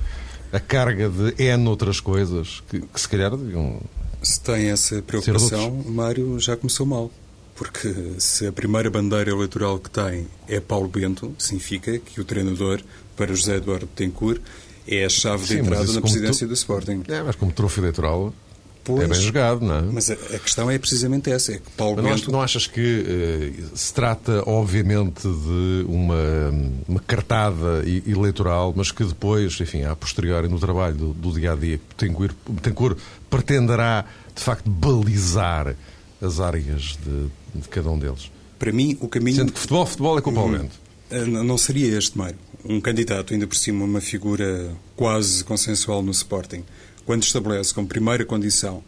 a 0.52 0.60
carga 0.60 1.10
de 1.10 1.44
N 1.44 1.68
outras 1.68 2.00
coisas 2.00 2.62
que, 2.70 2.82
que 2.82 3.00
se 3.00 3.08
calhar 3.08 3.36
deviam. 3.36 3.80
Se 4.22 4.40
tem 4.40 4.70
essa 4.70 5.02
preocupação, 5.02 5.84
Mário 5.88 6.40
já 6.40 6.56
começou 6.58 6.86
mal. 6.86 7.12
Porque 7.56 8.16
se 8.18 8.48
a 8.48 8.52
primeira 8.52 8.90
bandeira 8.90 9.30
eleitoral 9.30 9.78
que 9.78 9.90
tem 9.90 10.28
é 10.48 10.60
Paulo 10.60 10.88
Bento, 10.88 11.34
significa 11.38 11.98
que 12.00 12.20
o 12.20 12.26
treinador, 12.26 12.82
para 13.16 13.34
José 13.36 13.58
Eduardo 13.58 13.86
Tencourt, 13.86 14.42
é 14.88 15.06
a 15.06 15.10
chave 15.10 15.46
Sim, 15.46 15.56
de 15.56 15.60
entrada 15.62 15.94
na 15.94 16.02
presidência 16.02 16.48
tu... 16.48 16.50
do 16.50 16.54
Sporting. 16.56 17.04
É, 17.08 17.22
mas 17.22 17.36
como 17.36 17.52
troféu 17.52 17.84
eleitoral, 17.84 18.34
Pois, 18.96 19.10
é 19.10 19.14
bem 19.14 19.22
jogado, 19.22 19.66
não 19.66 19.76
é? 19.76 19.82
Mas 19.82 20.10
a, 20.10 20.14
a, 20.14 20.40
questão 20.40 20.70
é 20.70 20.78
precisamente 20.78 21.32
essa. 21.32 21.54
É 21.54 21.58
que 21.58 21.70
Paulo 21.72 22.02
mas 22.02 22.22
Bento... 22.22 22.32
não 22.32 22.42
achas 22.42 22.68
que 22.68 22.80
uh, 22.82 23.78
se 23.78 23.94
trata, 23.94 24.44
obviamente, 24.46 25.22
de 25.22 25.86
uma, 25.88 26.52
uma 26.88 27.00
cartada 27.00 27.84
eleitoral, 28.08 28.74
mas 28.76 28.92
que 28.92 29.04
depois, 29.04 29.60
enfim, 29.60 29.84
a 29.84 29.96
posteriori, 29.96 30.48
no 30.48 30.60
trabalho 30.60 30.96
do, 30.96 31.14
do 31.14 31.40
dia 31.40 31.54
a 31.54 31.56
dia, 31.56 31.80
Betancourt, 31.90 32.36
Betancourt 32.50 32.98
pretenderá, 33.30 34.06
de 34.36 34.44
facto, 34.44 34.70
balizar 34.70 35.76
as 36.22 36.40
áreas 36.40 36.98
de, 37.04 37.60
de, 37.62 37.68
cada 37.70 37.90
um 37.90 37.98
deles? 37.98 38.32
Para 38.60 38.72
mim, 38.72 38.98
o 39.02 39.08
caminho. 39.08 39.38
Sendo 39.38 39.52
que 39.52 39.60
futebol, 39.60 39.86
futebol 39.86 40.18
é 40.18 40.22
com 40.22 40.30
o 40.30 40.34
Paulo 40.34 40.58
Bento. 40.58 40.80
Eh, 41.10 41.26
não 41.26 41.58
seria 41.58 41.98
este, 41.98 42.18
Mário. 42.18 42.38
Um 42.64 42.80
candidato, 42.80 43.34
ainda 43.34 43.48
por 43.48 43.56
cima, 43.56 43.84
uma 43.84 44.00
figura 44.00 44.72
quase 44.96 45.44
consensual 45.44 46.04
no 46.04 46.12
Sporting 46.12 46.64
quando 47.06 47.24
estabelece 47.24 47.74
como 47.74 47.88
primeira 47.88 48.26
condição 48.26 48.84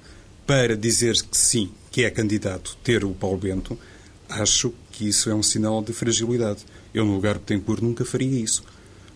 para 0.45 0.75
dizer 0.75 1.15
que 1.21 1.37
sim, 1.37 1.71
que 1.91 2.03
é 2.03 2.09
candidato, 2.09 2.77
ter 2.83 3.03
o 3.03 3.11
Paulo 3.11 3.37
Bento, 3.37 3.77
acho 4.29 4.73
que 4.91 5.07
isso 5.07 5.29
é 5.29 5.35
um 5.35 5.43
sinal 5.43 5.81
de 5.81 5.93
fragilidade. 5.93 6.65
Eu, 6.93 7.05
no 7.05 7.13
lugar 7.13 7.39
de 7.39 7.57
por 7.59 7.81
nunca 7.81 8.05
faria 8.05 8.39
isso. 8.39 8.63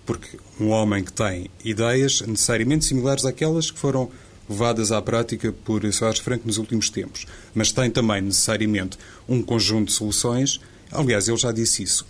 Porque 0.06 0.40
um 0.60 0.70
homem 0.70 1.04
que 1.04 1.12
tem 1.12 1.50
ideias 1.64 2.22
necessariamente 2.22 2.86
similares 2.86 3.26
àquelas 3.26 3.70
que 3.70 3.80
foram 3.80 4.10
levadas 4.50 4.92
à 4.92 5.02
prática 5.02 5.52
por 5.52 5.92
Soares 5.92 6.20
Franco 6.20 6.48
nos 6.48 6.58
últimos 6.58 6.90
tempos, 6.90 7.26
mas 7.54 7.72
tem 7.72 7.92
também 7.92 8.22
necessariamente 8.22 8.98
um 9.28 9.42
conjunto 9.42 9.88
de 9.88 9.94
soluções. 9.94 10.62
Aliás, 10.90 11.28
ele 11.28 11.38
já 11.38 11.52
disse 11.52 11.84
isso. 11.84 12.06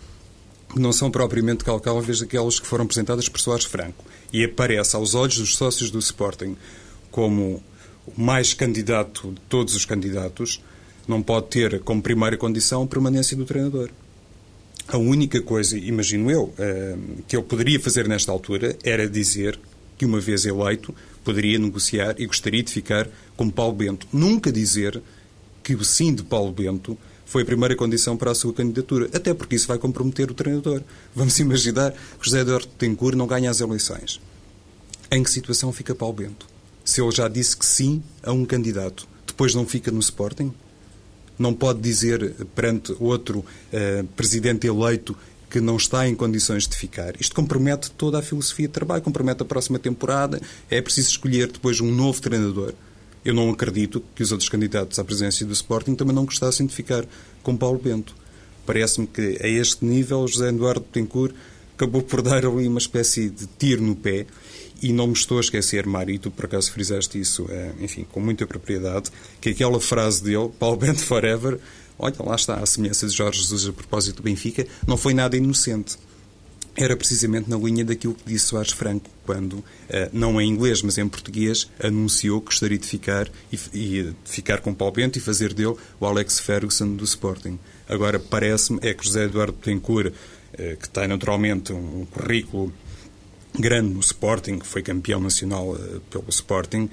Não 0.75 0.91
são 0.91 1.09
propriamente 1.09 1.63
calcáveis 1.63 2.21
aquelas 2.21 2.59
que 2.59 2.67
foram 2.67 2.83
apresentadas 2.83 3.29
por 3.29 3.39
Soares 3.39 3.65
Franco 3.65 4.03
e 4.31 4.43
aparece 4.43 4.95
aos 4.95 5.15
olhos 5.15 5.37
dos 5.37 5.55
sócios 5.55 5.89
do 5.89 5.99
Sporting 5.99 6.55
como 7.09 7.63
o 8.05 8.21
mais 8.21 8.53
candidato 8.53 9.31
de 9.31 9.41
todos 9.49 9.75
os 9.75 9.85
candidatos, 9.85 10.61
não 11.07 11.21
pode 11.21 11.47
ter 11.47 11.79
como 11.81 12.01
primeira 12.01 12.37
condição 12.37 12.83
a 12.83 12.87
permanência 12.87 13.35
do 13.35 13.45
treinador. 13.45 13.89
A 14.87 14.97
única 14.97 15.41
coisa, 15.41 15.77
imagino 15.77 16.31
eu, 16.31 16.53
eh, 16.57 16.95
que 17.27 17.35
ele 17.35 17.43
poderia 17.43 17.79
fazer 17.79 18.07
nesta 18.07 18.31
altura 18.31 18.77
era 18.83 19.09
dizer 19.09 19.59
que, 19.97 20.05
uma 20.05 20.19
vez 20.19 20.45
eleito, 20.45 20.95
poderia 21.23 21.59
negociar 21.59 22.15
e 22.17 22.25
gostaria 22.25 22.63
de 22.63 22.71
ficar 22.71 23.09
com 23.35 23.49
Paulo 23.49 23.73
Bento. 23.73 24.07
Nunca 24.13 24.49
dizer 24.49 25.01
que 25.61 25.75
o 25.75 25.83
sim 25.83 26.13
de 26.13 26.23
Paulo 26.23 26.53
Bento 26.53 26.97
foi 27.27 27.43
a 27.43 27.45
primeira 27.45 27.75
condição 27.75 28.15
para 28.15 28.31
a 28.31 28.35
sua 28.35 28.53
candidatura, 28.53 29.09
até 29.13 29.33
porque 29.33 29.55
isso 29.55 29.67
vai 29.67 29.77
comprometer 29.77 30.31
o 30.31 30.33
treinador. 30.33 30.81
Vamos 31.13 31.37
imaginar 31.39 31.91
que 31.91 32.25
José 32.25 32.39
Eduardo 32.39 32.67
Tencourt 32.77 33.17
não 33.17 33.27
ganha 33.27 33.51
as 33.51 33.59
eleições. 33.59 34.19
Em 35.11 35.21
que 35.21 35.29
situação 35.29 35.71
fica 35.73 35.93
Paulo 35.93 36.15
Bento? 36.15 36.47
Se 36.85 37.01
ele 37.01 37.11
já 37.11 37.27
disse 37.27 37.55
que 37.55 37.65
sim 37.65 38.01
a 38.23 38.31
um 38.31 38.45
candidato, 38.45 39.07
depois 39.25 39.53
não 39.53 39.67
fica 39.67 39.91
no 39.91 39.99
Sporting? 39.99 40.53
Não 41.37 41.53
pode 41.53 41.81
dizer 41.81 42.33
perante 42.55 42.95
outro 42.97 43.39
uh, 43.39 44.07
presidente 44.15 44.65
eleito 44.65 45.15
que 45.49 45.59
não 45.59 45.75
está 45.75 46.07
em 46.07 46.15
condições 46.15 46.65
de 46.65 46.75
ficar. 46.75 47.19
Isto 47.19 47.35
compromete 47.35 47.91
toda 47.91 48.19
a 48.19 48.21
filosofia 48.21 48.67
de 48.67 48.73
trabalho, 48.73 49.01
compromete 49.01 49.41
a 49.41 49.45
próxima 49.45 49.77
temporada. 49.77 50.41
É 50.69 50.81
preciso 50.81 51.09
escolher 51.09 51.51
depois 51.51 51.79
um 51.79 51.91
novo 51.91 52.21
treinador. 52.21 52.73
Eu 53.27 53.33
não 53.33 53.49
acredito 53.49 54.01
que 54.15 54.23
os 54.23 54.31
outros 54.31 54.47
candidatos 54.47 54.97
à 54.97 55.03
presidência 55.03 55.45
do 55.45 55.51
Sporting 55.51 55.95
também 55.95 56.15
não 56.15 56.23
gostassem 56.23 56.65
de 56.65 56.73
ficar 56.73 57.05
com 57.43 57.57
Paulo 57.57 57.77
Bento. 57.77 58.15
Parece-me 58.65 59.05
que 59.05 59.37
a 59.43 59.47
este 59.49 59.83
nível 59.83 60.25
José 60.25 60.47
Eduardo 60.47 60.79
Tencourt 60.79 61.35
acabou 61.75 62.01
por 62.01 62.21
dar 62.23 62.45
ali 62.45 62.65
uma 62.65 62.79
espécie 62.79 63.29
de 63.29 63.45
tiro 63.59 63.81
no 63.81 63.97
pé 63.97 64.25
e 64.81 64.93
não 64.93 65.07
me 65.07 65.13
estou 65.13 65.39
a 65.39 65.41
esquecer, 65.41 65.85
Mário, 65.85 66.15
e 66.15 66.19
tu 66.19 66.31
por 66.31 66.45
acaso 66.45 66.71
frisaste 66.71 67.19
isso, 67.19 67.45
eh, 67.49 67.73
enfim, 67.81 68.07
com 68.09 68.21
muita 68.21 68.47
propriedade, 68.47 69.11
que 69.41 69.49
aquela 69.49 69.81
frase 69.81 70.23
dele, 70.23 70.49
Paulo 70.57 70.77
Bento 70.77 71.03
Forever, 71.03 71.59
olha, 71.99 72.15
lá 72.19 72.35
está 72.35 72.55
a 72.55 72.65
semelhança 72.65 73.07
de 73.07 73.13
Jorge 73.13 73.41
Jesus 73.41 73.67
a 73.67 73.73
propósito 73.73 74.17
do 74.17 74.23
Benfica, 74.23 74.65
não 74.87 74.95
foi 74.95 75.13
nada 75.13 75.35
inocente 75.35 75.97
era 76.77 76.95
precisamente 76.95 77.49
na 77.49 77.57
linha 77.57 77.83
daquilo 77.83 78.13
que 78.13 78.23
disse 78.23 78.45
Soares 78.45 78.71
Franco, 78.71 79.09
quando, 79.25 79.65
eh, 79.89 80.09
não 80.13 80.39
em 80.39 80.47
inglês, 80.47 80.83
mas 80.83 80.97
em 80.99 81.07
português, 81.07 81.67
anunciou 81.79 82.39
que 82.39 82.47
gostaria 82.47 82.77
de 82.77 82.85
ficar, 82.85 83.27
e, 83.51 83.59
e 83.73 84.13
ficar 84.23 84.61
com 84.61 84.73
Paulo 84.75 84.93
Bento 84.93 85.17
e 85.17 85.21
fazer 85.21 85.53
dele 85.53 85.75
o 85.99 86.05
Alex 86.05 86.39
Ferguson 86.39 86.95
do 86.95 87.03
Sporting. 87.03 87.57
Agora, 87.89 88.19
parece-me 88.19 88.79
é 88.83 88.93
que 88.93 89.03
José 89.03 89.23
Eduardo 89.23 89.53
Tencourt, 89.53 90.13
eh, 90.53 90.77
que 90.79 90.87
tem 90.87 91.07
naturalmente 91.07 91.73
um 91.73 92.05
currículo 92.05 92.71
grande 93.57 93.93
no 93.93 93.99
Sporting, 93.99 94.59
foi 94.63 94.83
campeão 94.83 95.19
nacional 95.19 95.75
eh, 95.75 95.99
pelo 96.11 96.29
Sporting, 96.29 96.87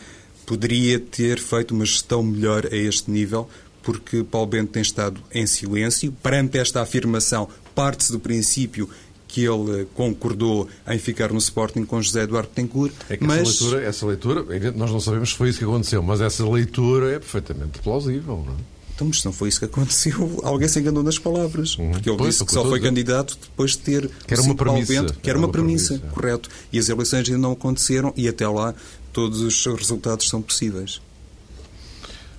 poderia 0.46 0.98
ter 0.98 1.38
feito 1.38 1.74
uma 1.74 1.84
gestão 1.84 2.22
melhor 2.22 2.66
a 2.66 2.74
este 2.74 3.10
nível, 3.10 3.48
porque 3.82 4.24
Paulo 4.24 4.46
Bento 4.46 4.72
tem 4.72 4.82
estado 4.82 5.20
em 5.30 5.46
silêncio. 5.46 6.10
Perante 6.22 6.56
esta 6.56 6.80
afirmação, 6.80 7.48
parte-se 7.74 8.12
do 8.12 8.18
princípio 8.18 8.88
que 9.34 9.44
ele 9.44 9.84
concordou 9.94 10.68
em 10.86 10.96
ficar 10.96 11.32
no 11.32 11.38
Sporting 11.38 11.84
com 11.84 12.00
José 12.00 12.22
Eduardo 12.22 12.50
Tencourt. 12.54 12.94
É 13.10 13.16
que 13.16 13.24
mas... 13.24 13.40
essa 13.40 13.64
leitura, 13.64 13.82
essa 13.82 14.06
leitura, 14.06 14.72
nós 14.76 14.92
não 14.92 15.00
sabemos 15.00 15.30
se 15.30 15.34
foi 15.34 15.48
isso 15.48 15.58
que 15.58 15.64
aconteceu, 15.64 16.00
mas 16.04 16.20
essa 16.20 16.48
leitura 16.48 17.10
é 17.10 17.18
perfeitamente 17.18 17.80
plausível, 17.80 18.44
não 18.46 18.52
é? 18.52 18.56
Então, 18.94 19.08
mas 19.08 19.18
se 19.18 19.24
não 19.24 19.32
foi 19.32 19.48
isso 19.48 19.58
que 19.58 19.64
aconteceu, 19.64 20.38
alguém 20.44 20.68
se 20.68 20.78
enganou 20.78 21.02
nas 21.02 21.18
palavras. 21.18 21.76
Uhum. 21.76 21.90
Porque 21.90 22.08
ele 22.08 22.16
pois, 22.16 22.34
disse 22.34 22.44
que 22.44 22.52
só 22.52 22.62
foi 22.62 22.78
candidato 22.80 23.36
depois 23.42 23.72
de 23.72 23.78
ter 23.78 24.08
que 24.24 24.34
era 24.34 24.40
uma 24.40 24.54
premissa, 24.54 24.92
vento, 24.92 25.14
que 25.14 25.28
era 25.28 25.36
uma, 25.36 25.48
uma 25.48 25.52
premissa, 25.52 25.94
premissa, 25.94 26.14
correto. 26.14 26.48
E 26.72 26.78
as 26.78 26.88
eleições 26.88 27.28
ainda 27.28 27.40
não 27.40 27.50
aconteceram 27.50 28.14
e 28.16 28.28
até 28.28 28.46
lá 28.46 28.72
todos 29.12 29.40
os 29.40 29.66
resultados 29.66 30.28
são 30.28 30.40
possíveis. 30.40 31.02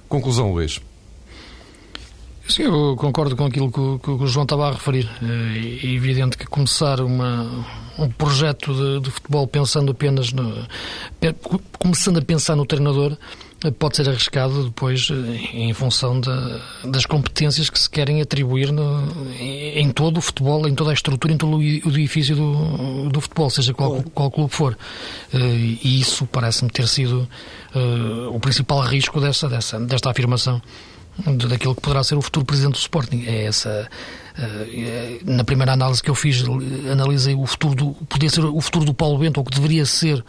Conclusão, 0.07 0.53
Luís. 0.53 0.79
Sim, 2.47 2.63
eu 2.63 2.95
concordo 2.95 3.35
com 3.35 3.45
aquilo 3.45 3.71
que 3.71 3.79
o, 3.79 3.99
que 3.99 4.09
o 4.09 4.27
João 4.27 4.43
estava 4.43 4.67
a 4.67 4.71
referir. 4.73 5.09
É 5.21 5.87
evidente 5.87 6.37
que 6.37 6.45
começar 6.45 7.01
uma, 7.01 7.65
um 7.97 8.07
projeto 8.07 8.73
de, 8.73 8.99
de, 8.99 9.09
futebol 9.09 9.47
pensando 9.47 9.91
apenas 9.91 10.31
no. 10.31 10.53
começando 11.79 12.19
a 12.19 12.21
pensar 12.21 12.55
no 12.55 12.65
treinador 12.65 13.17
pode 13.79 13.95
ser 13.95 14.07
arriscado 14.07 14.65
depois 14.65 15.09
eh, 15.09 15.57
em 15.57 15.73
função 15.73 16.19
de, 16.21 16.29
das 16.83 17.07
competências 17.07 17.67
que 17.67 17.79
se 17.79 17.89
querem 17.89 18.21
atribuir 18.21 18.71
no, 18.71 19.07
em 19.39 19.89
todo 19.89 20.17
o 20.17 20.21
futebol, 20.21 20.67
em 20.67 20.75
toda 20.75 20.91
a 20.91 20.93
estrutura, 20.93 21.33
em 21.33 21.37
todo 21.37 21.57
o 21.57 21.63
edifício 21.63 22.35
do, 22.35 23.09
do 23.09 23.21
futebol, 23.21 23.49
seja 23.49 23.73
qual, 23.73 24.03
qual 24.13 24.29
clube 24.29 24.53
for. 24.53 24.77
Eh, 25.33 25.37
e 25.83 25.99
isso 25.99 26.27
parece-me 26.27 26.69
ter 26.69 26.87
sido 26.87 27.27
o 28.31 28.39
principal 28.39 28.79
risco 28.81 29.19
dessa, 29.19 29.49
dessa, 29.49 29.77
desta 29.79 30.09
afirmação 30.09 30.61
daquilo 31.47 31.75
que 31.75 31.81
poderá 31.81 32.03
ser 32.03 32.15
o 32.15 32.21
futuro 32.21 32.45
presidente 32.45 32.73
do 32.73 32.79
Sporting. 32.79 33.23
É 33.25 33.45
essa. 33.45 33.87
Uh, 34.37 35.31
na 35.31 35.43
primeira 35.43 35.73
análise 35.73 36.03
que 36.03 36.09
eu 36.09 36.15
fiz, 36.15 36.43
analisei 36.91 37.35
o 37.35 37.45
futuro 37.45 37.75
do. 37.75 37.91
podia 38.05 38.29
ser 38.29 38.43
o 38.43 38.61
futuro 38.61 38.85
do 38.85 38.93
Paulo 38.93 39.17
Bento, 39.17 39.37
ou 39.37 39.45
que 39.45 39.55
deveria 39.55 39.85
ser 39.85 40.23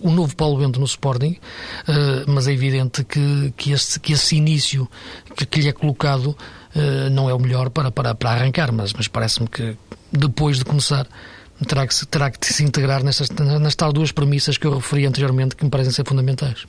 o, 0.00 0.10
novo 0.10 0.36
Paulo 0.36 0.58
Bento 0.58 0.78
no 0.78 0.86
Sporting, 0.86 1.36
uh, 1.88 2.30
mas 2.30 2.46
é 2.46 2.52
evidente 2.52 3.02
que, 3.02 3.52
que, 3.56 3.72
esse, 3.72 3.98
que 3.98 4.12
esse 4.12 4.36
início 4.36 4.88
que, 5.34 5.46
que 5.46 5.60
lhe 5.60 5.68
é 5.68 5.72
colocado 5.72 6.36
uh, 6.76 7.10
não 7.10 7.30
é 7.30 7.34
o 7.34 7.38
melhor 7.38 7.70
para, 7.70 7.90
para, 7.90 8.14
para 8.14 8.30
arrancar, 8.30 8.70
mas, 8.72 8.92
mas 8.92 9.08
parece-me 9.08 9.48
que 9.48 9.76
depois 10.12 10.58
de 10.58 10.64
começar 10.64 11.06
terá 11.66 11.86
que, 11.86 12.06
terá 12.06 12.30
que 12.30 12.52
se 12.52 12.62
integrar 12.62 13.02
nestas, 13.02 13.30
nestas 13.30 13.92
duas 13.92 14.12
premissas 14.12 14.58
que 14.58 14.66
eu 14.66 14.74
referi 14.74 15.06
anteriormente 15.06 15.56
que 15.56 15.64
me 15.64 15.70
parecem 15.70 15.92
ser 15.92 16.06
fundamentais. 16.06 16.66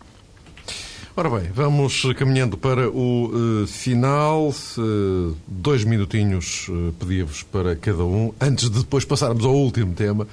Ora 1.14 1.30
bem, 1.30 1.52
vamos 1.54 2.04
caminhando 2.16 2.56
para 2.56 2.90
o 2.90 3.64
uh, 3.64 3.68
final. 3.68 4.48
Uh, 4.78 5.36
dois 5.46 5.84
minutinhos 5.84 6.70
uh, 6.70 6.94
pedia-vos 6.98 7.44
para 7.44 7.76
cada 7.76 8.06
um. 8.06 8.32
Antes 8.40 8.70
de 8.70 8.80
depois 8.80 9.04
passarmos 9.04 9.44
ao 9.44 9.54
último 9.54 9.94
tema. 9.94 10.26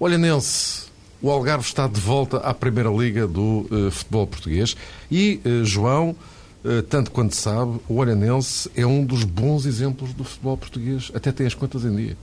Olha, 0.00 0.16
Nelson, 0.16 0.86
o 1.20 1.30
Algarve 1.30 1.66
está 1.66 1.86
de 1.86 2.00
volta 2.00 2.38
à 2.38 2.54
Primeira 2.54 2.88
Liga 2.88 3.28
do 3.28 3.66
futebol 3.92 4.26
português. 4.26 4.74
E, 5.10 5.40
João, 5.62 6.16
tanto 6.88 7.12
quanto 7.12 7.36
sabe, 7.36 7.78
o 7.88 7.96
Olhanense 7.96 8.68
é 8.74 8.84
um 8.84 9.04
dos 9.04 9.22
bons 9.22 9.64
exemplos 9.64 10.12
do 10.12 10.24
futebol 10.24 10.56
português. 10.56 11.12
Até 11.14 11.30
tem 11.30 11.46
as 11.46 11.54
contas 11.54 11.84
em 11.84 11.94
dia. 11.94 12.16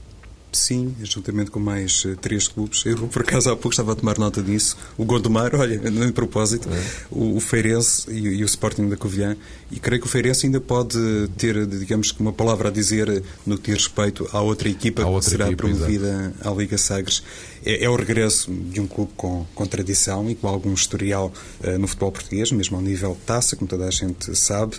Sim, 0.51 0.95
juntamente 1.03 1.51
com 1.51 1.59
mais 1.59 2.03
uh, 2.05 2.15
três 2.15 2.47
clubes. 2.47 2.83
Eu, 2.85 3.07
por 3.07 3.21
acaso, 3.21 3.49
há 3.49 3.55
pouco 3.55 3.69
estava 3.69 3.91
a 3.93 3.95
tomar 3.95 4.17
nota 4.17 4.41
disso. 4.41 4.75
O 4.97 5.05
Gondomar, 5.05 5.53
olha, 5.55 5.77
de 5.77 6.12
propósito, 6.12 6.67
é. 6.69 6.83
o, 7.12 7.35
o, 7.35 7.39
Feirense 7.39 8.09
e, 8.09 8.19
e, 8.19 8.43
o 8.43 8.45
Sporting 8.45 8.89
da 8.89 8.97
Covilhã. 8.97 9.38
E 9.71 9.79
creio 9.79 10.01
que 10.01 10.07
o 10.07 10.09
Feirense 10.09 10.47
ainda 10.47 10.59
pode 10.59 10.97
ter, 11.38 11.65
digamos 11.67 12.12
uma 12.19 12.33
palavra 12.33 12.69
a 12.69 12.71
dizer 12.71 13.23
no 13.45 13.57
que 13.57 13.71
diz 13.71 13.83
respeito 13.83 14.27
à 14.31 14.41
outra 14.41 14.67
equipa 14.67 15.05
outra 15.05 15.19
que 15.19 15.29
será 15.29 15.45
equipa, 15.45 15.67
promovida 15.67 16.33
exato. 16.35 16.49
à 16.49 16.51
Liga 16.59 16.77
Sagres. 16.77 17.23
É, 17.63 17.83
é, 17.83 17.89
o 17.89 17.95
regresso 17.95 18.51
de 18.51 18.79
um 18.79 18.88
clube 18.88 19.12
com, 19.15 19.45
com 19.53 19.65
tradição 19.65 20.29
e 20.29 20.35
com 20.35 20.47
algum 20.47 20.73
historial 20.73 21.31
uh, 21.63 21.77
no 21.77 21.88
futebol 21.88 22.12
português, 22.12 22.51
mesmo 22.51 22.77
ao 22.77 22.81
nível 22.81 23.13
de 23.13 23.19
taça, 23.19 23.55
como 23.55 23.67
toda 23.67 23.85
a 23.85 23.91
gente 23.91 24.35
sabe. 24.35 24.77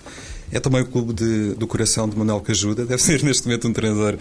É 0.52 0.58
também 0.58 0.82
o 0.82 0.86
clube 0.86 1.12
de, 1.12 1.54
do 1.54 1.66
coração 1.66 2.08
de 2.08 2.16
Manuel 2.16 2.40
Cajuda. 2.40 2.84
Deve 2.84 3.00
ser 3.00 3.22
neste 3.24 3.46
momento 3.46 3.68
um 3.68 3.72
treinador 3.72 4.18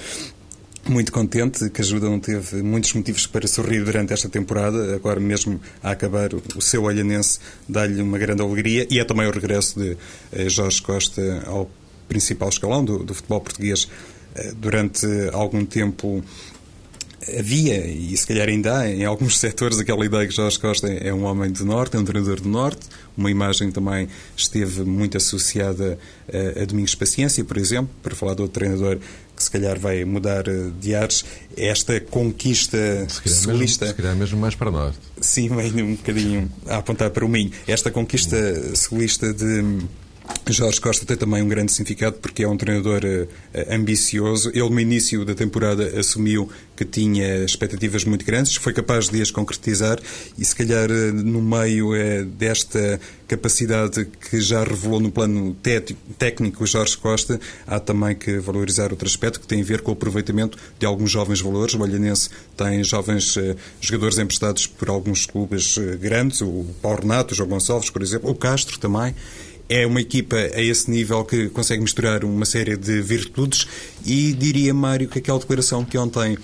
muito 0.89 1.11
contente, 1.11 1.69
que 1.69 1.81
a 1.81 1.83
Ajuda 1.83 2.09
não 2.09 2.19
teve 2.19 2.61
muitos 2.63 2.93
motivos 2.93 3.27
para 3.27 3.47
sorrir 3.47 3.83
durante 3.83 4.11
esta 4.13 4.27
temporada. 4.27 4.95
Agora 4.95 5.19
mesmo 5.19 5.59
a 5.83 5.91
acabar, 5.91 6.29
o 6.33 6.61
seu 6.61 6.83
olhanense 6.83 7.39
dá-lhe 7.67 8.01
uma 8.01 8.17
grande 8.17 8.41
alegria 8.41 8.87
e 8.89 8.99
é 8.99 9.03
também 9.05 9.27
o 9.27 9.31
regresso 9.31 9.79
de 9.79 9.97
eh, 10.31 10.49
Jorge 10.49 10.81
Costa 10.81 11.43
ao 11.45 11.69
principal 12.07 12.49
escalão 12.49 12.83
do, 12.83 13.03
do 13.03 13.13
futebol 13.13 13.39
português. 13.41 13.87
Eh, 14.35 14.53
durante 14.57 15.05
algum 15.31 15.63
tempo 15.65 16.23
havia, 17.37 17.85
e 17.85 18.15
se 18.15 18.25
calhar 18.25 18.47
ainda 18.47 18.79
há, 18.79 18.89
em 18.89 19.05
alguns 19.05 19.37
setores, 19.39 19.77
aquela 19.79 20.05
ideia 20.05 20.27
que 20.27 20.33
Jorge 20.33 20.59
Costa 20.59 20.87
é 20.87 21.13
um 21.13 21.23
homem 21.25 21.51
do 21.51 21.65
Norte, 21.65 21.95
é 21.95 21.99
um 21.99 22.05
treinador 22.05 22.41
do 22.41 22.49
Norte. 22.49 22.87
Uma 23.17 23.29
imagem 23.29 23.71
também 23.71 24.07
esteve 24.35 24.83
muito 24.83 25.17
associada 25.17 25.99
a, 26.31 26.61
a 26.61 26.65
Domingos 26.65 26.95
Paciência, 26.95 27.43
por 27.43 27.57
exemplo, 27.57 27.89
para 28.01 28.15
falar 28.15 28.33
de 28.33 28.41
outro 28.41 28.59
treinador 28.59 28.97
que 29.39 29.43
se 29.45 29.49
calhar 29.49 29.79
vai 29.79 30.03
mudar 30.03 30.47
eh, 30.47 30.69
de 30.79 30.93
ares, 30.93 31.23
esta 31.55 31.99
conquista 32.01 32.77
solista. 33.25 33.87
se 33.87 33.93
calhar 33.93 34.15
mesmo 34.15 34.37
mais 34.37 34.53
para 34.53 34.69
norte. 34.69 34.99
Sim, 35.21 35.49
meio 35.49 35.85
um 35.85 35.95
bocadinho 35.95 36.51
a 36.67 36.77
apontar 36.77 37.09
para 37.09 37.25
o 37.25 37.29
Minho. 37.29 37.51
Esta 37.65 37.89
conquista 37.89 38.37
solista 38.75 39.33
de 39.33 39.79
Jorge 40.53 40.81
Costa 40.81 41.05
tem 41.05 41.15
também 41.15 41.43
um 41.43 41.47
grande 41.47 41.71
significado 41.71 42.17
porque 42.17 42.43
é 42.43 42.47
um 42.47 42.57
treinador 42.57 43.01
uh, 43.03 43.27
ambicioso. 43.73 44.49
Ele, 44.49 44.69
no 44.69 44.79
início 44.79 45.23
da 45.23 45.35
temporada, 45.35 45.99
assumiu 45.99 46.49
que 46.75 46.85
tinha 46.85 47.43
expectativas 47.43 48.03
muito 48.03 48.25
grandes, 48.25 48.55
foi 48.55 48.73
capaz 48.73 49.09
de 49.09 49.21
as 49.21 49.31
concretizar 49.31 49.99
e, 50.37 50.43
se 50.45 50.55
calhar, 50.55 50.89
uh, 50.89 51.13
no 51.13 51.41
meio 51.41 51.89
desta 52.25 52.99
capacidade 53.27 54.05
que 54.05 54.41
já 54.41 54.63
revelou 54.63 54.99
no 54.99 55.11
plano 55.11 55.55
técnico 56.17 56.65
Jorge 56.65 56.97
Costa, 56.97 57.39
há 57.67 57.79
também 57.79 58.15
que 58.15 58.39
valorizar 58.39 58.91
outro 58.91 59.07
aspecto 59.07 59.39
que 59.39 59.45
tem 59.45 59.61
a 59.61 59.63
ver 59.63 59.81
com 59.81 59.91
o 59.91 59.93
aproveitamento 59.93 60.57
de 60.79 60.85
alguns 60.85 61.11
jovens 61.11 61.39
valores. 61.39 61.75
O 61.75 61.81
Olhanense 61.81 62.29
tem 62.57 62.83
jovens 62.83 63.37
jogadores 63.79 64.17
emprestados 64.17 64.65
por 64.65 64.89
alguns 64.89 65.27
clubes 65.27 65.77
grandes, 65.99 66.41
o 66.41 66.65
Paulo 66.81 67.01
Renato, 67.01 67.35
o 67.35 67.37
João 67.37 67.49
Gonçalves, 67.49 67.91
por 67.91 68.01
exemplo, 68.01 68.31
o 68.31 68.35
Castro 68.35 68.79
também 68.79 69.13
é 69.69 69.85
uma 69.85 70.01
equipa 70.01 70.35
a 70.35 70.61
esse 70.61 70.89
nível 70.89 71.23
que 71.23 71.47
consegue 71.49 71.81
misturar 71.81 72.25
uma 72.25 72.45
série 72.45 72.75
de 72.75 73.01
virtudes 73.01 73.67
e 74.03 74.33
diria, 74.33 74.73
Mário, 74.73 75.07
que 75.07 75.19
aquela 75.19 75.37
declaração 75.39 75.85
que 75.85 75.97
ontem 75.97 76.37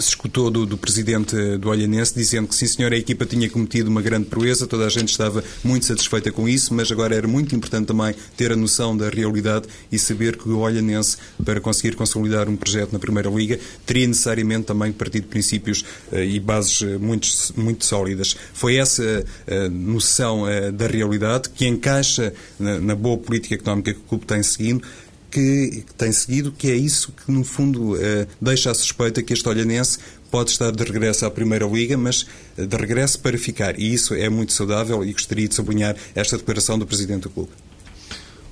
se 0.00 0.08
escutou 0.08 0.50
do, 0.50 0.64
do, 0.64 0.78
presidente 0.78 1.36
do 1.58 1.68
Olhanense 1.68 2.14
dizendo 2.14 2.48
que 2.48 2.54
sim 2.54 2.66
senhor, 2.66 2.92
a 2.92 2.96
equipa 2.96 3.26
tinha 3.26 3.48
cometido 3.48 3.90
uma 3.90 4.00
grande 4.00 4.26
proeza, 4.26 4.66
toda 4.66 4.86
a 4.86 4.88
gente 4.88 5.10
estava 5.10 5.44
muito 5.62 5.86
satisfeita 5.86 6.32
com 6.32 6.48
isso, 6.48 6.72
mas 6.72 6.90
agora 6.90 7.14
era 7.14 7.28
muito 7.28 7.54
importante 7.54 7.86
também 7.86 8.14
ter 8.36 8.52
a 8.52 8.56
noção 8.56 8.96
da 8.96 9.08
realidade 9.08 9.66
e 9.90 9.98
saber 9.98 10.36
que 10.36 10.48
o 10.48 10.58
Olhanense, 10.58 11.16
para 11.44 11.60
conseguir 11.60 11.94
consolidar 11.94 12.48
um 12.48 12.56
projeto 12.56 12.92
na 12.92 12.98
Primeira 12.98 13.28
Liga, 13.28 13.58
teria 13.84 14.06
necessariamente 14.06 14.64
também 14.64 14.92
partido 14.92 15.24
de 15.24 15.28
princípios 15.28 15.84
uh, 16.10 16.18
e 16.18 16.40
bases 16.40 16.80
uh, 16.80 16.98
muito, 16.98 17.28
muito 17.56 17.84
sólidas. 17.84 18.36
Foi 18.54 18.76
essa 18.76 19.02
uh, 19.02 19.70
noção 19.70 20.44
da 20.74 20.86
realidade 20.86 21.50
que 21.50 21.66
encaixa 21.66 22.32
na, 22.58 22.78
na 22.80 22.94
boa 22.94 23.18
política 23.18 23.54
económica 23.54 23.92
que 23.92 24.00
o 24.00 24.02
clube 24.02 24.26
tem 24.26 24.42
seguindo, 24.42 24.82
que, 25.32 25.82
que 25.86 25.94
tem 25.94 26.12
seguido, 26.12 26.52
que 26.52 26.70
é 26.70 26.76
isso 26.76 27.10
que, 27.12 27.32
no 27.32 27.42
fundo, 27.42 27.96
eh, 27.96 28.26
deixa 28.40 28.70
a 28.70 28.74
suspeita 28.74 29.22
que 29.22 29.32
este 29.32 29.48
olhanense 29.48 29.98
pode 30.30 30.50
estar 30.50 30.70
de 30.70 30.84
regresso 30.84 31.24
à 31.24 31.30
Primeira 31.30 31.66
Liga, 31.66 31.96
mas 31.96 32.26
eh, 32.56 32.66
de 32.66 32.76
regresso 32.76 33.18
para 33.18 33.36
ficar. 33.38 33.78
E 33.78 33.94
isso 33.94 34.14
é 34.14 34.28
muito 34.28 34.52
saudável 34.52 35.02
e 35.02 35.12
gostaria 35.12 35.48
de 35.48 35.54
sublinhar 35.54 35.96
esta 36.14 36.36
declaração 36.36 36.78
do 36.78 36.86
Presidente 36.86 37.22
do 37.22 37.30
Clube. 37.30 37.50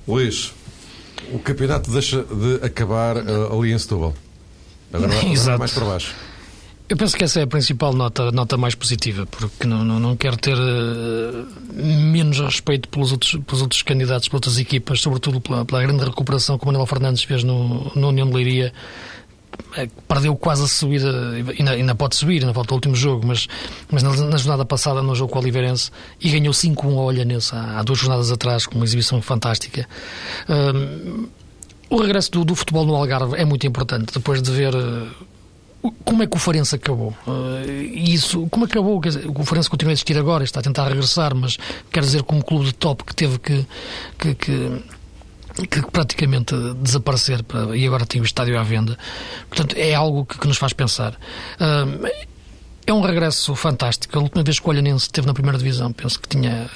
Luís, 0.07 0.51
o 1.31 1.37
campeonato 1.37 1.91
deixa 1.91 2.23
de 2.23 2.65
acabar 2.65 3.17
uh, 3.17 3.57
ali 3.59 3.71
em 3.71 3.77
Setúbal. 3.77 4.15
Agora, 4.91 5.13
agora 5.21 5.57
mais 5.59 5.71
para 5.71 5.85
baixo. 5.85 6.15
Eu 6.91 6.97
penso 6.97 7.15
que 7.15 7.23
essa 7.23 7.39
é 7.39 7.43
a 7.43 7.47
principal 7.47 7.93
nota, 7.93 8.33
nota 8.33 8.57
mais 8.57 8.75
positiva, 8.75 9.25
porque 9.25 9.65
não, 9.65 9.81
não, 9.81 9.97
não 9.97 10.17
quero 10.17 10.35
ter 10.35 10.57
uh, 10.57 11.47
menos 11.73 12.37
respeito 12.41 12.89
pelos 12.89 13.13
outros, 13.13 13.39
pelos 13.47 13.61
outros 13.61 13.81
candidatos, 13.81 14.27
pelas 14.27 14.39
outras 14.39 14.59
equipas, 14.59 14.99
sobretudo 14.99 15.39
pela, 15.39 15.63
pela 15.63 15.81
grande 15.81 16.03
recuperação 16.03 16.57
que 16.57 16.65
o 16.65 16.67
Manuel 16.67 16.85
Fernandes 16.85 17.23
fez 17.23 17.45
no, 17.45 17.89
no 17.95 18.09
União 18.09 18.27
de 18.27 18.33
Leiria. 18.33 18.73
É, 19.77 19.87
perdeu 20.05 20.35
quase 20.35 20.65
a 20.65 20.67
subida, 20.67 21.31
ainda, 21.57 21.71
ainda 21.71 21.95
pode 21.95 22.17
subir, 22.17 22.41
ainda 22.41 22.53
falta 22.53 22.73
o 22.73 22.75
último 22.75 22.93
jogo, 22.93 23.25
mas, 23.25 23.47
mas 23.89 24.03
na, 24.03 24.09
na 24.09 24.35
jornada 24.35 24.65
passada, 24.65 25.01
no 25.01 25.15
jogo 25.15 25.31
com 25.31 25.39
o 25.39 25.41
Oliveirense, 25.41 25.91
e 26.19 26.29
ganhou 26.29 26.53
5-1 26.53 26.87
ao 26.87 27.05
Olhanense, 27.05 27.55
há, 27.55 27.79
há 27.79 27.83
duas 27.83 27.99
jornadas 27.99 28.33
atrás, 28.33 28.65
com 28.65 28.75
uma 28.75 28.83
exibição 28.83 29.21
fantástica. 29.21 29.87
Uh, 30.49 31.29
o 31.89 32.01
regresso 32.01 32.31
do, 32.31 32.43
do, 32.43 32.53
futebol 32.53 32.85
no 32.85 32.93
Algarve 32.97 33.37
é 33.37 33.45
muito 33.45 33.65
importante, 33.65 34.11
depois 34.13 34.41
de 34.41 34.51
ver. 34.51 34.75
Uh, 34.75 35.30
como 36.03 36.23
é 36.23 36.27
que 36.27 36.35
o 36.35 36.39
Farense 36.39 36.75
acabou? 36.75 37.15
Uh, 37.25 37.69
isso, 37.93 38.47
como 38.47 38.65
acabou? 38.65 38.99
Quer 39.01 39.09
dizer, 39.09 39.27
o 39.27 39.43
Farense 39.43 39.69
continua 39.69 39.91
a 39.91 39.93
existir 39.93 40.17
agora, 40.17 40.43
está 40.43 40.59
a 40.59 40.63
tentar 40.63 40.87
regressar, 40.87 41.35
mas 41.35 41.57
quer 41.91 42.01
dizer, 42.01 42.23
como 42.23 42.43
clube 42.43 42.65
de 42.65 42.73
top 42.73 43.03
que 43.03 43.15
teve 43.15 43.39
que, 43.39 43.65
que, 44.17 44.35
que 44.35 44.81
que 45.69 45.81
praticamente 45.91 46.55
desaparecer 46.81 47.43
e 47.75 47.85
agora 47.85 48.05
tem 48.05 48.21
o 48.21 48.23
estádio 48.23 48.57
à 48.57 48.63
venda. 48.63 48.97
Portanto, 49.49 49.75
é 49.77 49.93
algo 49.93 50.25
que, 50.25 50.37
que 50.37 50.47
nos 50.47 50.57
faz 50.57 50.71
pensar. 50.71 51.13
Uh, 51.59 52.09
é 52.85 52.93
um 52.93 53.01
regresso 53.01 53.53
fantástico. 53.55 54.17
A 54.17 54.21
última 54.21 54.43
vez 54.43 54.59
que 54.59 54.65
o 54.65 54.69
Olhanense 54.69 55.05
esteve 55.05 55.27
na 55.27 55.33
primeira 55.33 55.57
divisão, 55.57 55.91
penso 55.91 56.19
que 56.19 56.27
tinha 56.27 56.69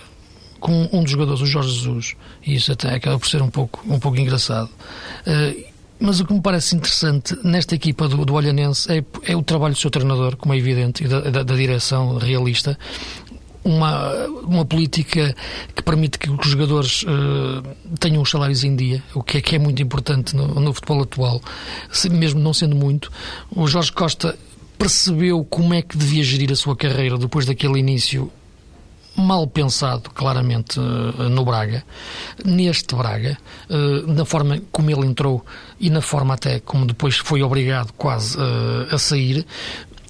com 0.60 0.90
um 0.92 1.04
dos 1.04 1.12
jogadores, 1.12 1.42
o 1.42 1.46
Jorge 1.46 1.70
Jesus, 1.70 2.16
e 2.46 2.56
isso 2.56 2.72
até 2.72 2.94
acaba 2.94 3.20
por 3.20 3.28
ser 3.28 3.42
um 3.42 3.50
pouco, 3.50 3.84
um 3.88 4.00
pouco 4.00 4.18
engraçado. 4.18 4.70
Uh, 5.26 5.75
mas 6.00 6.20
o 6.20 6.26
que 6.26 6.34
me 6.34 6.42
parece 6.42 6.76
interessante 6.76 7.38
nesta 7.44 7.76
equipa 7.76 8.08
do, 8.08 8.26
do 8.26 8.34
Olhanense 8.34 8.92
é, 8.92 9.04
é 9.24 9.36
o 9.36 9.42
trabalho 9.42 9.74
do 9.74 9.80
seu 9.80 9.90
treinador, 9.90 10.36
como 10.36 10.54
é 10.54 10.58
evidente, 10.58 11.04
e 11.04 11.08
da, 11.08 11.22
da, 11.22 11.44
da 11.44 11.56
direção 11.56 12.18
realista. 12.18 12.78
Uma, 13.64 14.14
uma 14.44 14.64
política 14.64 15.36
que 15.76 15.82
permite 15.82 16.20
que 16.20 16.30
os 16.30 16.48
jogadores 16.48 17.02
uh, 17.02 17.98
tenham 18.00 18.22
os 18.22 18.30
salários 18.30 18.64
em 18.64 18.76
dia, 18.76 19.02
o 19.16 19.24
que 19.24 19.40
é, 19.40 19.42
que 19.42 19.56
é 19.56 19.60
muito 19.60 19.82
importante 19.82 20.36
no, 20.36 20.48
no 20.48 20.72
futebol 20.72 21.02
atual, 21.02 21.42
mesmo 22.12 22.40
não 22.40 22.54
sendo 22.54 22.76
muito. 22.76 23.12
O 23.50 23.66
Jorge 23.66 23.92
Costa 23.92 24.38
percebeu 24.78 25.44
como 25.44 25.74
é 25.74 25.82
que 25.82 25.98
devia 25.98 26.24
gerir 26.24 26.52
a 26.52 26.56
sua 26.56 26.76
carreira 26.76 27.18
depois 27.18 27.48
daquele 27.48 27.80
início 27.80 28.32
mal 29.16 29.48
pensado, 29.48 30.10
claramente, 30.10 30.80
eh, 30.80 31.30
no 31.30 31.46
Braga, 31.46 31.84
neste 32.44 32.96
Braga, 32.96 33.38
eh, 33.70 34.04
na 34.08 34.26
forma 34.26 34.62
como 34.72 34.92
ele 34.92 35.06
entrou 35.06 35.46
e 35.80 35.90
na 35.90 36.02
forma 36.02 36.34
até 36.34 36.60
como 36.60 36.86
depois 36.86 37.18
foi 37.18 37.42
obrigado 37.42 37.94
quase 37.94 38.38
eh, 38.38 38.94
a 38.94 38.98
sair, 38.98 39.46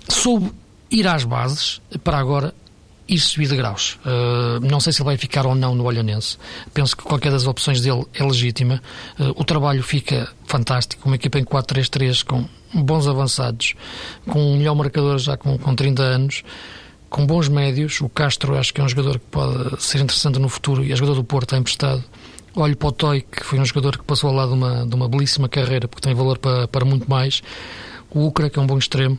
soube 0.09 0.51
ir 0.89 1.07
às 1.07 1.23
bases 1.23 1.81
para 2.03 2.17
agora 2.17 2.53
e 3.07 3.19
subir 3.19 3.47
de 3.47 3.55
graus. 3.55 3.99
Não 4.63 4.79
sei 4.79 4.91
se 4.91 4.99
ele 4.99 5.05
vai 5.05 5.17
ficar 5.17 5.45
ou 5.45 5.53
não 5.53 5.75
no 5.75 5.83
Olhanense. 5.83 6.39
Penso 6.73 6.97
que 6.97 7.03
qualquer 7.03 7.31
das 7.31 7.45
opções 7.45 7.79
dele 7.79 8.03
é 8.15 8.23
legítima. 8.23 8.81
O 9.35 9.43
trabalho 9.43 9.83
fica 9.83 10.27
fantástico. 10.47 11.05
Uma 11.05 11.15
equipa 11.15 11.37
em 11.37 11.43
4-3-3 11.43 12.23
com 12.23 12.45
bons 12.73 13.07
avançados, 13.07 13.75
com 14.27 14.39
um 14.39 14.57
melhor 14.57 14.75
marcador 14.75 15.17
já 15.17 15.37
com, 15.37 15.57
com 15.57 15.75
30 15.75 16.01
anos, 16.01 16.43
com 17.15 17.25
bons 17.25 17.47
médios. 17.47 18.01
O 18.01 18.09
Castro 18.09 18.57
acho 18.57 18.73
que 18.73 18.81
é 18.81 18.83
um 18.83 18.89
jogador 18.89 19.19
que 19.19 19.25
pode 19.31 19.81
ser 19.81 19.99
interessante 20.01 20.37
no 20.37 20.49
futuro 20.49 20.83
e 20.83 20.91
é 20.91 20.95
jogador 20.97 21.15
do 21.15 21.23
Porto, 21.23 21.45
está 21.45 21.57
emprestado. 21.57 22.03
Olho 22.53 22.75
para 22.75 22.89
o 22.89 22.91
Toy, 22.91 23.21
que 23.21 23.41
foi 23.41 23.57
um 23.57 23.63
jogador 23.63 23.97
que 23.97 24.03
passou 24.03 24.33
lado 24.33 24.49
de 24.49 24.55
uma, 24.55 24.85
de 24.85 24.95
uma 24.95 25.07
belíssima 25.07 25.47
carreira, 25.47 25.87
porque 25.87 26.05
tem 26.05 26.13
valor 26.13 26.37
para, 26.37 26.67
para 26.67 26.83
muito 26.83 27.09
mais. 27.09 27.41
O 28.09 28.25
Ucra, 28.25 28.49
que 28.49 28.59
é 28.59 28.61
um 28.61 28.67
bom 28.67 28.77
extremo 28.77 29.17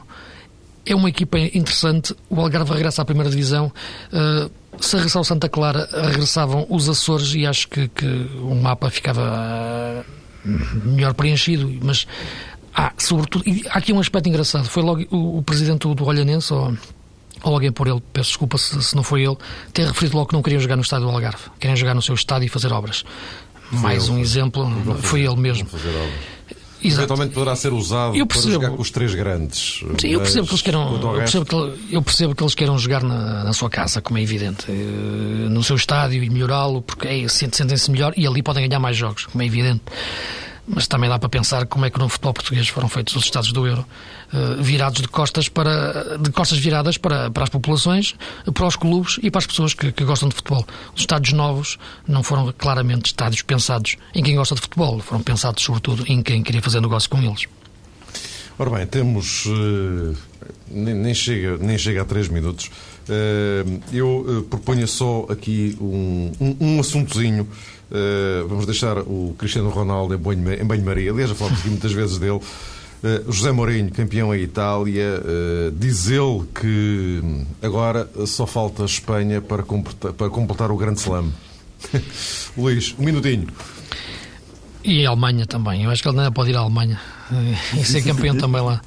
é 0.89 0.95
uma 0.95 1.09
equipa 1.09 1.37
interessante. 1.37 2.15
O 2.31 2.41
Algarve 2.41 2.73
regressa 2.73 3.03
à 3.03 3.05
primeira 3.05 3.29
divisão. 3.29 3.73
Uh, 4.13 4.49
se 4.79 4.95
regressar 4.95 5.21
o 5.21 5.25
Santa 5.25 5.49
Clara, 5.49 5.89
regressavam 5.91 6.65
os 6.71 6.89
Açores 6.89 7.35
e 7.35 7.45
acho 7.45 7.67
que, 7.67 7.89
que 7.89 8.07
o 8.41 8.55
mapa 8.55 8.89
ficava 8.89 10.05
uh, 10.45 10.89
melhor 10.89 11.13
preenchido. 11.15 11.77
Mas 11.83 12.07
há, 12.73 12.93
sobretudo, 12.99 13.45
há 13.69 13.79
aqui 13.79 13.93
um 13.93 13.99
aspecto 13.99 14.29
engraçado. 14.29 14.67
Foi 14.67 14.85
logo 14.85 15.05
o, 15.11 15.39
o 15.39 15.43
presidente 15.43 15.89
do, 15.89 15.95
do 15.97 16.05
Olhanense, 16.05 16.53
ou, 16.53 16.73
ou 17.43 17.55
alguém 17.55 17.73
por 17.73 17.87
ele, 17.87 18.03
peço 18.13 18.31
desculpa 18.31 18.59
se, 18.59 18.83
se, 18.83 18.97
não 18.97 19.03
foi 19.03 19.23
ele, 19.25 19.37
ter 19.73 19.87
referido 19.87 20.17
logo 20.17 20.29
que 20.29 20.35
não 20.35 20.43
queriam 20.43 20.61
jogar 20.61 20.77
no 20.77 20.83
estádio 20.83 21.07
do 21.07 21.13
Algarve. 21.13 21.45
Querem 21.59 21.77
jogar 21.77 21.95
no 21.95 22.03
seu 22.03 22.15
estádio 22.15 22.47
e 22.47 22.49
fazer 22.49 22.73
obras. 22.73 23.05
Foi 23.71 23.79
Mais 23.79 24.09
um 24.09 24.19
exemplo, 24.19 24.69
foi 25.01 25.23
ele 25.23 25.37
mesmo. 25.37 25.69
Exato. 26.83 27.03
Eventualmente 27.03 27.35
poderá 27.35 27.57
ser 27.57 27.73
usado 27.73 28.27
para 28.27 28.41
jogar 28.41 28.71
com 28.71 28.83
os 28.83 28.91
três 28.91 29.15
grandes. 29.15 29.85
Sim, 29.99 30.09
eu 30.09 30.21
percebo 30.21 30.47
que 30.47 30.53
eles 30.53 30.63
queiram, 30.63 30.95
eu 30.95 31.19
percebo 31.19 31.45
que, 31.45 31.95
eu 31.95 32.03
percebo 32.03 32.35
que 32.35 32.43
eles 32.43 32.55
queiram 32.55 32.79
jogar 32.79 33.03
na, 33.03 33.45
na 33.45 33.53
sua 33.53 33.69
casa, 33.69 34.01
como 34.01 34.19
é 34.19 34.23
evidente, 34.23 34.67
eh, 34.69 35.49
no 35.49 35.65
seu 35.65 35.75
estádio 35.75 36.23
e 36.23 36.31
melhorá-lo, 36.31 36.83
porque 36.83 37.09
é, 37.09 37.29
sentem-se 37.29 37.91
melhor 37.91 38.13
e 38.17 38.27
ali 38.27 38.43
podem 38.43 38.69
ganhar 38.69 38.79
mais 38.79 38.97
jogos, 38.97 39.27
como 39.27 39.43
é 39.43 39.47
evidente 39.47 39.83
mas 40.67 40.89
também 40.89 41.09
dá 41.09 41.19
para 41.19 41.29
pensar 41.29 41.65
como 41.67 41.85
é 41.87 41.91
que 41.91 41.99
no 41.99 42.09
futebol 42.09 42.35
português 42.35 42.67
foram 42.69 42.89
feitos 42.89 43.15
os 43.15 43.25
Estados 43.25 43.53
do 43.53 43.67
Euro, 43.67 43.87
virados 44.61 45.01
de 45.01 45.09
costas 45.09 45.49
para 45.49 46.19
de 46.19 46.31
costas 46.31 46.59
viradas 46.59 46.99
para, 46.99 47.31
para 47.31 47.45
as 47.45 47.49
populações, 47.49 48.15
para 48.53 48.67
os 48.67 48.77
clubes 48.77 49.19
e 49.23 49.31
para 49.31 49.39
as 49.39 49.47
pessoas 49.47 49.73
que, 49.73 49.93
que 49.93 50.05
gostam 50.05 50.29
de 50.29 50.35
futebol. 50.35 50.65
Os 50.95 51.01
estádios 51.01 51.33
novos 51.33 51.79
não 52.07 52.23
foram 52.23 52.53
claramente 52.57 53.07
estádios 53.07 53.43
pensados 53.43 53.97
em 54.15 54.23
quem 54.23 54.37
gosta 54.37 54.55
de 54.55 54.61
futebol, 54.61 54.99
foram 54.99 55.23
pensados 55.23 55.63
sobretudo 55.63 56.05
em 56.09 56.23
quem 56.23 56.43
queria 56.43 56.63
fazer 56.63 56.81
negócio 56.81 57.09
com 57.09 57.23
eles. 57.23 57.47
Ora 58.59 58.71
bem, 58.71 58.87
temos. 58.87 59.45
Uh, 59.47 60.17
nem, 60.71 60.95
nem, 60.95 61.15
chega, 61.15 61.59
nem 61.59 61.77
chega 61.77 62.03
a 62.03 62.05
três 62.05 62.29
minutos. 62.29 62.71
Uh, 63.07 63.81
eu 63.93 64.21
uh, 64.27 64.43
proponho 64.45 64.89
só 64.89 65.27
aqui 65.29 65.77
um, 65.81 66.33
um, 66.41 66.57
um 66.61 66.81
assuntozinho 66.81 67.47
vamos 68.49 68.67
deixar 68.67 68.99
o 68.99 69.37
Cristiano 69.39 69.71
Ronaldo 69.71 70.13
em 70.13 70.19
banho-maria. 70.19 71.13
Aliás, 71.13 71.31
já 71.31 71.37
falamos 71.37 71.61
aqui 71.61 71.69
muitas 71.69 71.93
vezes 71.93 72.19
dele. 72.19 72.41
Uh, 73.03 73.31
José 73.31 73.53
Mourinho, 73.53 73.91
campeão 73.91 74.35
em 74.35 74.41
Itália, 74.43 75.21
uh, 75.21 75.71
diz 75.73 76.09
ele 76.09 76.45
que 76.59 77.23
agora 77.63 78.09
só 78.27 78.47
falta 78.47 78.83
a 78.83 78.87
Espanha 78.87 79.41
para 79.41 79.63
completar, 79.63 80.13
para 80.13 80.31
completar 80.31 80.71
o 80.71 80.77
Grande 80.77 81.01
Slam. 81.01 81.31
Luís, 82.57 82.95
um 82.99 83.05
minutinho. 83.05 83.47
E 84.83 85.05
a 85.05 85.11
Alemanha 85.11 85.47
também. 85.47 85.85
Eu 85.85 85.91
acho 85.91 86.03
que 86.03 86.09
ele 86.09 86.17
não 86.17 86.33
pode 86.33 86.51
ir 86.51 86.57
à 86.57 86.61
Alemanha 86.61 87.01
e 87.75 87.85
ser 87.85 88.03
campeão 88.03 88.37
também 88.39 88.63
lá. 88.63 88.81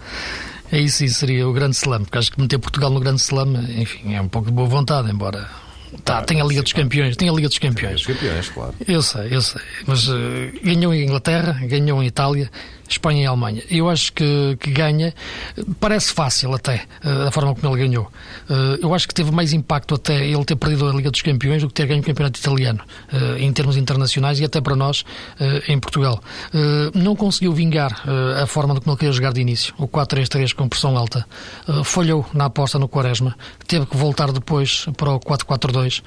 É 0.71 0.79
isso, 0.79 1.03
isso 1.03 1.19
seria 1.19 1.47
o 1.47 1.53
Grande 1.53 1.75
Slam, 1.75 2.03
porque 2.03 2.17
acho 2.17 2.31
que 2.31 2.41
meter 2.41 2.57
Portugal 2.59 2.89
no 2.89 2.99
Grande 2.99 3.21
Slam, 3.21 3.53
enfim, 3.77 4.13
é 4.13 4.21
um 4.21 4.27
pouco 4.27 4.49
de 4.49 4.53
boa 4.53 4.67
vontade, 4.67 5.09
embora 5.09 5.47
Tá, 6.03 6.21
tem 6.21 6.39
a 6.39 6.43
Liga 6.43 6.61
dos 6.61 6.73
Campeões, 6.73 7.15
tem 7.15 7.29
a 7.29 7.31
Liga 7.31 7.47
dos 7.47 7.57
Campeões. 7.57 8.03
Tem 8.03 8.15
Campeões, 8.15 8.49
claro. 8.49 8.73
Eu 8.87 9.01
sei, 9.01 9.27
eu 9.31 9.41
sei. 9.41 9.61
Mas 9.87 10.07
uh, 10.07 10.15
ganhou 10.63 10.93
em 10.93 11.03
Inglaterra, 11.03 11.53
ganhou 11.65 12.03
em 12.03 12.07
Itália, 12.07 12.49
Espanha 12.89 13.23
e 13.23 13.25
Alemanha. 13.25 13.63
Eu 13.69 13.89
acho 13.89 14.11
que, 14.11 14.57
que 14.59 14.71
ganha, 14.71 15.13
parece 15.79 16.11
fácil 16.11 16.53
até, 16.53 16.83
uh, 17.03 17.25
da 17.25 17.31
forma 17.31 17.53
como 17.55 17.73
ele 17.75 17.87
ganhou. 17.87 18.05
Uh, 18.49 18.79
eu 18.81 18.93
acho 18.93 19.07
que 19.07 19.13
teve 19.13 19.31
mais 19.31 19.53
impacto 19.53 19.95
até 19.95 20.25
ele 20.25 20.43
ter 20.43 20.55
perdido 20.55 20.89
a 20.89 20.93
Liga 20.93 21.11
dos 21.11 21.21
Campeões 21.21 21.61
do 21.61 21.67
que 21.67 21.73
ter 21.73 21.85
ganho 21.85 22.01
o 22.01 22.03
Campeonato 22.03 22.39
Italiano, 22.39 22.79
uh, 23.13 23.37
em 23.37 23.53
termos 23.53 23.77
internacionais 23.77 24.39
e 24.39 24.45
até 24.45 24.59
para 24.59 24.75
nós 24.75 25.05
em 25.67 25.79
Portugal. 25.79 26.21
não 26.93 27.15
conseguiu 27.15 27.53
vingar 27.53 28.03
a 28.41 28.45
forma 28.47 28.75
como 28.75 28.91
ele 28.91 28.97
queria 28.97 29.11
jogar 29.11 29.33
de 29.33 29.41
início, 29.41 29.73
o 29.77 29.87
4-3-3 29.87 30.53
com 30.53 30.67
pressão 30.67 30.97
alta. 30.97 31.25
falhou 31.83 32.25
na 32.33 32.45
aposta 32.45 32.79
no 32.79 32.87
Quaresma, 32.87 33.35
teve 33.67 33.85
que 33.85 33.95
voltar 33.95 34.31
depois 34.31 34.85
para 34.97 35.11
o 35.11 35.19
4-4-2. 35.19 36.01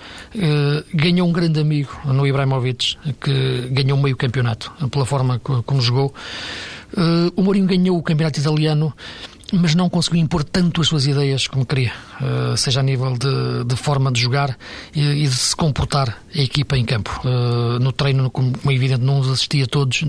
ganhou 0.92 1.28
um 1.28 1.32
grande 1.32 1.60
amigo 1.60 1.92
no 2.04 2.26
Ibrahimovic, 2.26 2.96
que 3.20 3.68
ganhou 3.70 3.98
meio 3.98 4.16
campeonato 4.16 4.72
pela 4.90 5.06
forma 5.06 5.38
como 5.38 5.80
jogou. 5.80 6.12
Uh, 6.92 7.32
o 7.36 7.42
Mourinho 7.42 7.66
ganhou 7.66 7.98
o 7.98 8.02
campeonato 8.02 8.38
italiano, 8.38 8.92
mas 9.52 9.74
não 9.74 9.88
conseguiu 9.88 10.20
impor 10.20 10.44
tanto 10.44 10.80
as 10.80 10.88
suas 10.88 11.06
ideias 11.06 11.46
como 11.46 11.64
queria, 11.64 11.92
uh, 12.20 12.56
seja 12.56 12.80
a 12.80 12.82
nível 12.82 13.12
de, 13.16 13.64
de 13.64 13.76
forma 13.76 14.10
de 14.10 14.20
jogar 14.20 14.56
e, 14.94 15.00
e, 15.00 15.26
de 15.26 15.34
se 15.34 15.54
comportar 15.54 16.18
a 16.34 16.38
equipa 16.38 16.76
em 16.76 16.84
campo. 16.84 17.20
Uh, 17.24 17.78
no 17.78 17.92
treino, 17.92 18.30
como, 18.30 18.52
é 18.66 18.72
evidente, 18.72 19.02
não 19.02 19.20
assistia 19.20 19.66
todos, 19.66 20.02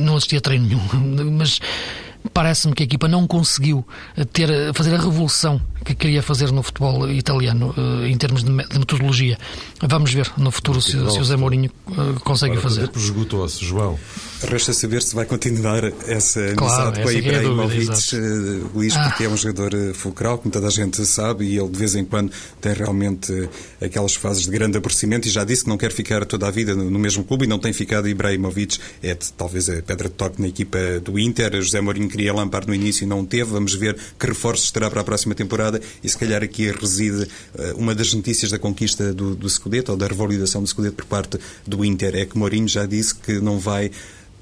não 0.00 0.16
assistia 0.16 0.38
a 0.38 0.42
treino 0.42 0.66
nenhum, 0.66 1.30
mas 1.32 1.60
parece-me 2.32 2.74
que 2.74 2.82
a 2.82 2.86
equipa 2.86 3.08
não 3.08 3.26
conseguiu 3.26 3.86
ter, 4.32 4.72
fazer 4.74 4.94
a 4.94 4.98
revolução 4.98 5.60
que 5.84 5.94
queria 5.94 6.22
fazer 6.22 6.52
no 6.52 6.62
futebol 6.62 7.10
italiano 7.10 7.74
eh, 7.76 8.08
em 8.08 8.16
termos 8.16 8.44
de 8.44 8.50
metodologia. 8.50 9.38
Vamos 9.82 10.12
ver 10.12 10.30
no 10.36 10.50
futuro 10.50 10.80
se, 10.80 10.92
se 10.92 11.20
o 11.20 11.24
Zé 11.24 11.36
Mourinho 11.36 11.70
consegue 12.24 12.56
Agora, 12.56 12.68
fazer. 12.68 12.90
Esgotou-se, 12.94 13.64
João. 13.64 13.98
Resta 14.42 14.72
saber 14.72 15.02
se 15.02 15.16
vai 15.16 15.24
continuar 15.24 15.82
essa 16.06 16.40
amizade 16.40 17.02
com 17.02 17.08
a 17.08 17.12
Ibrahimovic, 17.12 17.90
é 18.14 18.18
Luís, 18.72 18.96
ah. 18.96 19.08
porque 19.08 19.24
é 19.24 19.28
um 19.28 19.36
jogador 19.36 19.94
fulcral, 19.94 20.38
como 20.38 20.52
toda 20.52 20.68
a 20.68 20.70
gente 20.70 21.04
sabe, 21.04 21.44
e 21.44 21.58
ele 21.58 21.68
de 21.68 21.78
vez 21.78 21.96
em 21.96 22.04
quando 22.04 22.30
tem 22.60 22.72
realmente 22.72 23.48
aquelas 23.82 24.14
fases 24.14 24.44
de 24.44 24.50
grande 24.50 24.78
aborrecimento 24.78 25.26
e 25.26 25.30
já 25.30 25.42
disse 25.44 25.64
que 25.64 25.68
não 25.68 25.76
quer 25.76 25.90
ficar 25.90 26.24
toda 26.24 26.46
a 26.46 26.50
vida 26.52 26.74
no 26.74 26.98
mesmo 26.98 27.24
clube 27.24 27.46
e 27.46 27.48
não 27.48 27.58
tem 27.58 27.72
ficado. 27.72 28.08
Ibrahimovic 28.08 28.78
é 29.02 29.16
talvez 29.36 29.68
a 29.68 29.82
pedra 29.82 30.08
de 30.08 30.14
toque 30.14 30.40
na 30.40 30.46
equipa 30.48 30.78
do 31.02 31.18
Inter. 31.18 31.60
José 31.60 31.80
Mourinho 31.80 32.08
queria 32.08 32.32
Lampard 32.32 32.68
no 32.68 32.74
início 32.74 33.04
e 33.04 33.06
não 33.06 33.26
teve. 33.26 33.50
Vamos 33.50 33.74
ver 33.74 33.96
que 34.18 34.26
reforços 34.26 34.70
terá 34.70 34.88
para 34.88 35.00
a 35.00 35.04
próxima 35.04 35.34
temporada 35.34 35.67
e 36.02 36.08
se 36.08 36.16
calhar 36.16 36.42
aqui 36.42 36.70
reside 36.70 37.28
eh, 37.56 37.74
uma 37.76 37.94
das 37.94 38.12
notícias 38.12 38.50
da 38.50 38.58
conquista 38.58 39.12
do, 39.12 39.34
do 39.34 39.48
Scudetto 39.48 39.92
ou 39.92 39.98
da 39.98 40.06
revalidação 40.06 40.62
do 40.62 40.68
Scudetto 40.68 40.96
por 40.96 41.06
parte 41.06 41.38
do 41.66 41.84
Inter. 41.84 42.16
É 42.16 42.24
que 42.24 42.38
Mourinho 42.38 42.68
já 42.68 42.86
disse 42.86 43.14
que 43.14 43.40
não 43.40 43.58
vai 43.58 43.90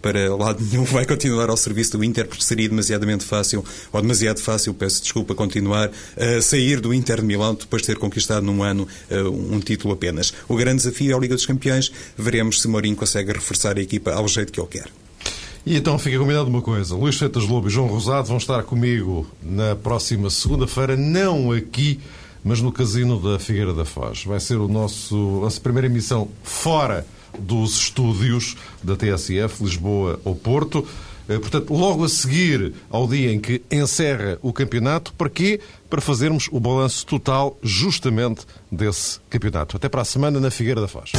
para 0.02 0.34
lado 0.36 0.62
nenhum 0.62 0.84
vai 0.86 1.04
continuar 1.04 1.50
ao 1.50 1.56
serviço 1.56 1.98
do 1.98 2.04
Inter 2.04 2.26
porque 2.26 2.44
seria 2.44 2.68
demasiadamente 2.68 3.24
fácil, 3.24 3.64
ou 3.92 4.00
demasiado 4.00 4.40
fácil, 4.40 4.72
peço 4.74 5.02
desculpa, 5.02 5.34
continuar 5.34 5.90
a 6.16 6.40
sair 6.40 6.80
do 6.80 6.94
Inter 6.94 7.20
de 7.20 7.26
Milão 7.26 7.54
depois 7.54 7.82
de 7.82 7.86
ter 7.88 7.98
conquistado 7.98 8.44
num 8.44 8.62
ano 8.62 8.86
eh, 9.10 9.22
um 9.22 9.60
título 9.60 9.94
apenas. 9.94 10.32
O 10.48 10.56
grande 10.56 10.82
desafio 10.82 11.12
é 11.12 11.14
a 11.14 11.18
Liga 11.18 11.34
dos 11.34 11.46
Campeões. 11.46 11.90
Veremos 12.16 12.60
se 12.60 12.68
Mourinho 12.68 12.96
consegue 12.96 13.32
reforçar 13.32 13.76
a 13.76 13.80
equipa 13.80 14.12
ao 14.12 14.28
jeito 14.28 14.52
que 14.52 14.60
ele 14.60 14.68
quer. 14.68 15.05
E 15.66 15.76
então 15.76 15.98
fica 15.98 16.16
combinado 16.16 16.48
uma 16.48 16.62
coisa: 16.62 16.94
Luís 16.94 17.16
Feitas 17.16 17.42
Lobo 17.42 17.66
e 17.66 17.70
João 17.70 17.88
Rosado 17.88 18.28
vão 18.28 18.36
estar 18.36 18.62
comigo 18.62 19.26
na 19.42 19.74
próxima 19.74 20.30
segunda-feira, 20.30 20.96
não 20.96 21.50
aqui, 21.50 21.98
mas 22.44 22.60
no 22.60 22.70
Casino 22.70 23.20
da 23.20 23.36
Figueira 23.40 23.74
da 23.74 23.84
Foz. 23.84 24.24
Vai 24.24 24.38
ser 24.38 24.58
o 24.58 24.68
nosso, 24.68 25.16
a 25.40 25.44
nossa 25.46 25.60
primeira 25.60 25.88
emissão 25.88 26.28
fora 26.44 27.04
dos 27.36 27.76
estúdios 27.76 28.56
da 28.80 28.94
TSF, 28.94 29.64
Lisboa 29.64 30.20
ou 30.24 30.36
Porto. 30.36 30.86
Eh, 31.28 31.36
portanto, 31.40 31.74
logo 31.74 32.04
a 32.04 32.08
seguir 32.08 32.72
ao 32.88 33.08
dia 33.08 33.32
em 33.32 33.40
que 33.40 33.60
encerra 33.68 34.38
o 34.42 34.52
campeonato, 34.52 35.12
para 35.14 35.28
quê? 35.28 35.60
Para 35.90 36.00
fazermos 36.00 36.48
o 36.52 36.60
balanço 36.60 37.04
total 37.04 37.58
justamente 37.60 38.46
desse 38.70 39.18
campeonato. 39.28 39.76
Até 39.76 39.88
para 39.88 40.02
a 40.02 40.04
semana 40.04 40.38
na 40.38 40.52
Figueira 40.52 40.80
da 40.80 40.86
Foz. 40.86 41.10